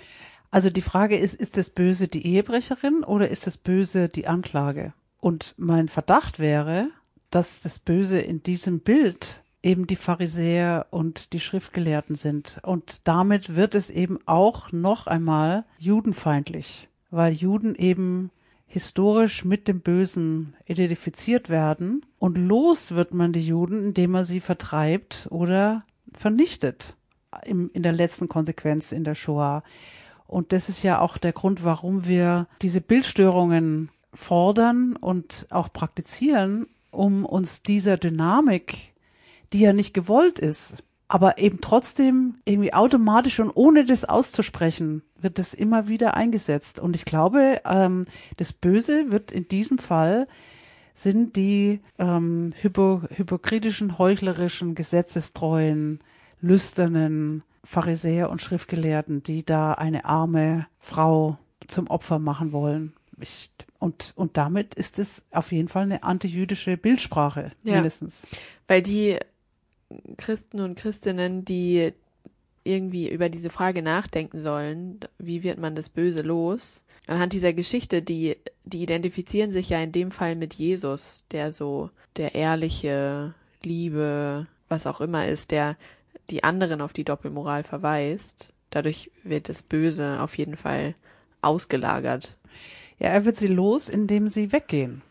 Also 0.51 0.69
die 0.69 0.82
Frage 0.82 1.17
ist, 1.17 1.36
ist 1.36 1.58
das 1.58 1.69
Böse 1.69 2.08
die 2.08 2.25
Ehebrecherin 2.25 3.03
oder 3.03 3.29
ist 3.29 3.45
das 3.45 3.58
Böse 3.58 4.10
die 4.10 4.27
Anklage? 4.27 4.93
Und 5.19 5.53
mein 5.58 5.88
Verdacht 5.88 6.39
wäre, 6.39 6.89
dass 7.29 7.62
das 7.62 7.79
Böse 7.79 8.19
in 8.19 8.41
diesem 8.41 8.79
Bild 8.79 9.43
eben 9.62 9.88
die 9.88 9.95
Pharisäer 9.95 10.88
und 10.89 11.34
die 11.34 11.39
Schriftgelehrten 11.39 12.15
sind. 12.15 12.60
Und 12.63 13.08
damit 13.08 13.55
wird 13.55 13.75
es 13.75 13.89
eben 13.89 14.19
auch 14.25 14.71
noch 14.71 15.08
einmal 15.08 15.65
judenfeindlich, 15.77 16.88
weil 17.12 17.34
Juden 17.34 17.76
eben 17.76 18.32
historisch 18.67 19.43
mit 19.43 19.67
dem 19.67 19.82
Bösen 19.82 20.56
identifiziert 20.65 21.50
werden. 21.50 22.06
Und 22.19 22.38
los 22.38 22.91
wird 22.91 23.13
man 23.13 23.34
die 23.34 23.45
Juden, 23.45 23.84
indem 23.88 24.12
man 24.12 24.26
sie 24.26 24.39
vertreibt 24.39 25.28
oder 25.32 25.84
vernichtet. 26.13 26.95
Im, 27.45 27.69
in 27.74 27.84
der 27.84 27.93
letzten 27.93 28.28
Konsequenz 28.28 28.91
in 28.91 29.04
der 29.04 29.15
Shoah. 29.15 29.63
Und 30.28 30.52
das 30.54 30.69
ist 30.69 30.84
ja 30.84 31.00
auch 31.00 31.17
der 31.17 31.34
Grund, 31.34 31.63
warum 31.63 32.08
wir 32.08 32.48
diese 32.62 32.82
Bildstörungen 32.82 33.89
fordern 34.13 34.95
und 34.95 35.48
auch 35.50 35.72
praktizieren, 35.72 36.67
um 36.91 37.26
uns 37.26 37.63
dieser 37.63 37.98
Dynamik, 37.98 38.93
die 39.54 39.60
ja 39.60 39.74
nicht 39.74 39.93
gewollt 39.93 40.39
ist, 40.39 40.84
aber 41.10 41.39
eben 41.39 41.60
trotzdem 41.60 42.36
irgendwie 42.45 42.74
automatisch 42.74 43.39
und 43.39 43.50
ohne 43.50 43.84
das 43.84 44.06
auszusprechen, 44.06 45.02
wird 45.19 45.39
das 45.39 45.56
immer 45.56 45.88
wieder 45.88 46.13
eingesetzt. 46.13 46.80
Und 46.80 46.95
ich 46.95 47.04
glaube, 47.04 47.62
ähm, 47.65 48.06
das 48.38 48.54
Böse 48.54 49.12
wird 49.12 49.32
in 49.32 49.48
diesem 49.48 49.80
Fall 49.80 50.28
sind 50.93 51.36
die 51.36 51.80
ähm, 51.98 52.50
hypo, 52.62 53.02
hypokritischen, 53.10 53.98
heuchlerischen, 53.98 54.76
gesetzestreuen, 54.76 56.00
lüsternen 56.41 57.43
Pharisäer 57.63 58.30
und 58.30 58.41
Schriftgelehrten, 58.41 59.24
die 59.24 59.43
da 59.43 59.74
eine 59.74 60.06
arme 60.06 60.67
Frau 60.80 61.39
zum 61.67 61.88
Opfer 61.88 62.19
machen 62.19 62.52
wollen. 62.52 62.93
Ich, 63.19 63.50
und, 63.80 64.13
und 64.15 64.38
damit 64.38 64.76
ist 64.76 65.00
es 65.00 65.26
auf 65.32 65.52
jeden 65.52 65.69
Fall 65.69 65.84
eine 65.84 66.04
antijüdische 66.04 66.78
Bildsprache, 66.78 67.52
ja, 67.63 67.76
mindestens. 67.76 68.28
Weil 68.67 68.82
die 68.84 69.17
Christen 70.17 70.60
und 70.60 70.78
Christinnen, 70.78 71.45
die 71.45 71.93
irgendwie 72.63 73.10
über 73.10 73.30
diese 73.30 73.49
Frage 73.49 73.82
nachdenken 73.82 74.41
sollen, 74.41 74.99
wie 75.17 75.43
wird 75.43 75.60
man 75.60 75.75
das 75.75 75.89
Böse 75.89 76.21
los? 76.21 76.86
Anhand 77.08 77.34
dieser 77.34 77.54
Geschichte, 77.54 78.02
die, 78.02 78.38
die 78.65 78.84
identifizieren 78.84 79.52
sich 79.52 79.69
ja 79.69 79.82
in 79.82 79.91
dem 79.91 80.12
Fall 80.12 80.36
mit 80.36 80.54
Jesus, 80.54 81.23
der 81.32 81.52
so 81.52 81.89
der 82.17 82.36
ehrliche, 82.36 83.34
Liebe, 83.63 84.47
was 84.67 84.88
auch 84.88 85.02
immer 85.02 85.28
ist, 85.28 85.52
der 85.52 85.78
die 86.30 86.43
anderen 86.43 86.82
auf 86.82 86.93
die 86.93 87.04
Doppelmoral 87.04 87.63
verweist. 87.63 88.54
Dadurch 88.69 89.12
wird 89.23 89.49
das 89.49 89.63
Böse 89.63 90.21
auf 90.21 90.38
jeden 90.38 90.56
Fall 90.56 90.95
ausgelagert. 91.41 92.38
Ja, 92.99 93.10
er 93.10 93.25
wird 93.25 93.38
sie 93.38 93.47
los, 93.47 93.89
indem 93.89 94.30
sie 94.30 94.52
weggehen. 94.52 95.02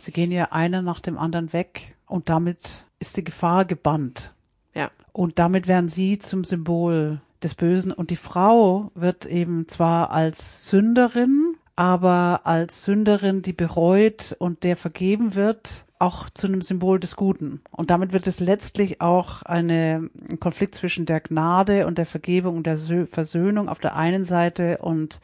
Sie 0.00 0.12
gehen 0.12 0.32
ja 0.32 0.52
einer 0.52 0.82
nach 0.82 1.00
dem 1.00 1.18
anderen 1.18 1.52
weg 1.52 1.94
und 2.06 2.28
damit 2.28 2.86
ist 3.00 3.16
die 3.16 3.24
Gefahr 3.24 3.64
gebannt. 3.64 4.32
Ja. 4.74 4.90
Und 5.12 5.40
damit 5.40 5.66
werden 5.66 5.88
sie 5.88 6.18
zum 6.18 6.44
Symbol 6.44 7.20
des 7.42 7.54
Bösen 7.54 7.92
und 7.92 8.10
die 8.10 8.16
Frau 8.16 8.92
wird 8.94 9.26
eben 9.26 9.66
zwar 9.66 10.10
als 10.10 10.68
Sünderin, 10.68 11.56
aber 11.74 12.42
als 12.44 12.84
Sünderin, 12.84 13.42
die 13.42 13.54
bereut 13.54 14.36
und 14.38 14.62
der 14.62 14.76
vergeben 14.76 15.34
wird, 15.34 15.86
auch 15.98 16.30
zu 16.30 16.46
einem 16.46 16.62
Symbol 16.62 17.00
des 17.00 17.16
Guten. 17.16 17.62
Und 17.70 17.90
damit 17.90 18.12
wird 18.12 18.26
es 18.26 18.40
letztlich 18.40 19.00
auch 19.00 19.42
eine, 19.42 20.10
ein 20.28 20.40
Konflikt 20.40 20.74
zwischen 20.74 21.06
der 21.06 21.20
Gnade 21.20 21.86
und 21.86 21.98
der 21.98 22.06
Vergebung 22.06 22.56
und 22.56 22.66
der 22.66 22.76
Versöhnung 22.76 23.68
auf 23.68 23.78
der 23.78 23.96
einen 23.96 24.24
Seite 24.24 24.78
und 24.78 25.20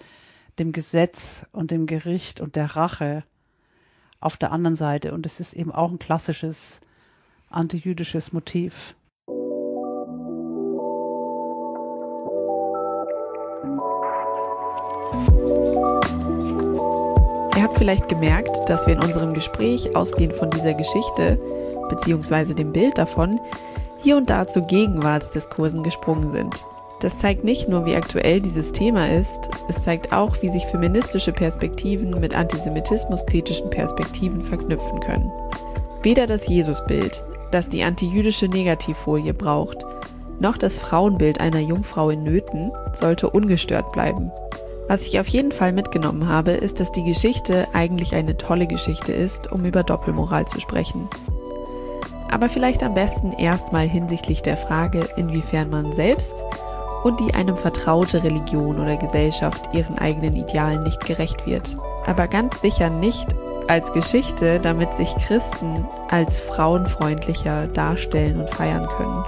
dem 0.59 0.73
Gesetz 0.73 1.47
und 1.53 1.71
dem 1.71 1.87
Gericht 1.87 2.41
und 2.41 2.57
der 2.57 2.77
Rache 2.77 3.25
auf 4.21 4.37
der 4.37 4.53
anderen 4.53 4.77
Seite. 4.77 5.13
Und 5.13 5.27
es 5.27 5.41
ist 5.41 5.55
eben 5.55 5.73
auch 5.73 5.91
ein 5.91 5.99
klassisches 5.99 6.81
antijüdisches 7.57 8.33
Motiv. 8.33 8.95
Ihr 17.57 17.63
habt 17.63 17.79
vielleicht 17.79 18.09
gemerkt, 18.09 18.69
dass 18.69 18.87
wir 18.87 18.95
in 18.95 19.03
unserem 19.03 19.33
Gespräch 19.33 19.97
ausgehend 19.97 20.35
von 20.35 20.51
dieser 20.51 20.75
Geschichte 20.75 21.39
bzw. 21.89 22.53
dem 22.53 22.73
Bild 22.73 22.99
davon 22.99 23.41
hier 24.03 24.19
und 24.19 24.29
da 24.29 24.47
zu 24.47 24.63
Gegenwartsdiskursen 24.63 25.83
gesprungen 25.83 26.33
sind. 26.33 26.67
Das 27.01 27.19
zeigt 27.19 27.45
nicht 27.45 27.69
nur, 27.69 27.87
wie 27.87 27.97
aktuell 27.97 28.41
dieses 28.41 28.73
Thema 28.73 29.09
ist, 29.09 29.51
es 29.69 29.83
zeigt 29.83 30.13
auch, 30.13 30.41
wie 30.43 30.49
sich 30.49 30.65
feministische 30.67 31.33
Perspektiven 31.33 32.11
mit 32.21 32.35
antisemitismuskritischen 32.35 33.71
Perspektiven 33.71 34.41
verknüpfen 34.41 35.01
können. 35.01 35.31
Weder 36.03 36.27
das 36.27 36.49
Jesusbild, 36.49 37.25
das 37.51 37.69
die 37.69 37.83
antijüdische 37.83 38.49
Negativfolie 38.49 39.35
braucht, 39.35 39.87
noch 40.39 40.57
das 40.59 40.79
Frauenbild 40.79 41.41
einer 41.41 41.61
Jungfrau 41.61 42.11
in 42.11 42.23
Nöten 42.23 42.71
sollte 43.01 43.31
ungestört 43.31 43.93
bleiben. 43.93 44.31
Was 44.89 45.07
ich 45.07 45.19
auf 45.19 45.27
jeden 45.29 45.51
Fall 45.51 45.73
mitgenommen 45.73 46.29
habe, 46.29 46.53
ist, 46.53 46.79
dass 46.79 46.93
die 46.93 47.03
Geschichte 47.03 47.67
eigentlich 47.73 48.15
eine 48.15 48.37
tolle 48.37 48.67
Geschichte 48.67 49.13
ist, 49.13 49.51
um 49.51 49.65
über 49.65 49.83
Doppelmoral 49.83 50.47
zu 50.47 50.61
sprechen. 50.61 51.09
Aber 52.31 52.49
vielleicht 52.49 52.83
am 52.83 52.95
besten 52.95 53.33
erstmal 53.33 53.89
hinsichtlich 53.89 54.43
der 54.43 54.57
Frage, 54.57 55.09
inwiefern 55.17 55.71
man 55.71 55.95
selbst 55.95 56.35
und 57.03 57.19
die 57.21 57.35
einem 57.35 57.57
vertraute 57.57 58.23
Religion 58.23 58.79
oder 58.79 58.97
Gesellschaft 58.97 59.71
ihren 59.73 59.99
eigenen 59.99 60.37
Idealen 60.37 60.83
nicht 60.83 61.05
gerecht 61.07 61.47
wird. 61.47 61.77
Aber 62.05 62.29
ganz 62.29 62.61
sicher 62.61 62.91
nicht 62.91 63.29
als 63.69 63.93
Geschichte, 63.93 64.61
damit 64.61 64.93
sich 64.93 65.15
Christen 65.17 65.87
als 66.11 66.41
frauenfreundlicher 66.41 67.67
darstellen 67.69 68.41
und 68.41 68.51
feiern 68.51 68.89
können. 68.97 69.25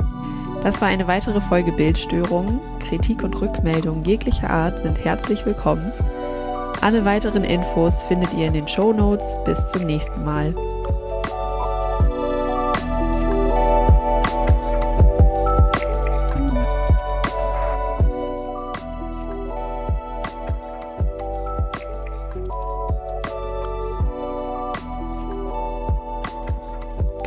Das 0.62 0.80
war 0.80 0.88
eine 0.88 1.06
weitere 1.06 1.40
Folge 1.40 1.72
Bildstörungen. 1.72 2.60
Kritik 2.80 3.22
und 3.22 3.40
Rückmeldungen 3.40 4.04
jeglicher 4.04 4.50
Art 4.50 4.82
sind 4.82 5.04
herzlich 5.04 5.46
willkommen. 5.46 5.92
Alle 6.80 7.04
weiteren 7.04 7.44
Infos 7.44 8.02
findet 8.04 8.34
ihr 8.34 8.46
in 8.46 8.52
den 8.52 8.68
Show 8.68 8.92
Notes. 8.92 9.36
Bis 9.44 9.68
zum 9.70 9.84
nächsten 9.84 10.24
Mal. 10.24 10.54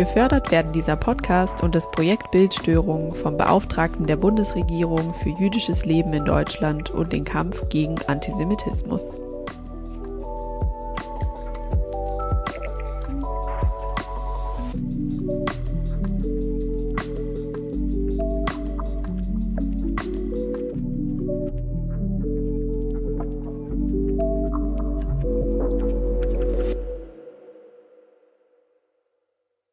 Gefördert 0.02 0.50
werden 0.50 0.72
dieser 0.72 0.96
Podcast 0.96 1.62
und 1.62 1.76
das 1.76 1.92
Projekt 1.92 2.32
Bildstörung 2.32 3.14
vom 3.14 3.38
Beauftragten 3.38 4.08
der 4.08 4.16
Bundesregierung 4.16 5.14
für 5.14 5.30
jüdisches 5.30 5.86
Leben 5.86 6.12
in 6.14 6.26
Deutschland 6.26 6.90
und 6.90 7.14
den 7.14 7.24
Kampf 7.24 7.70
gegen 7.70 7.94
Antisemitismus. 8.08 9.20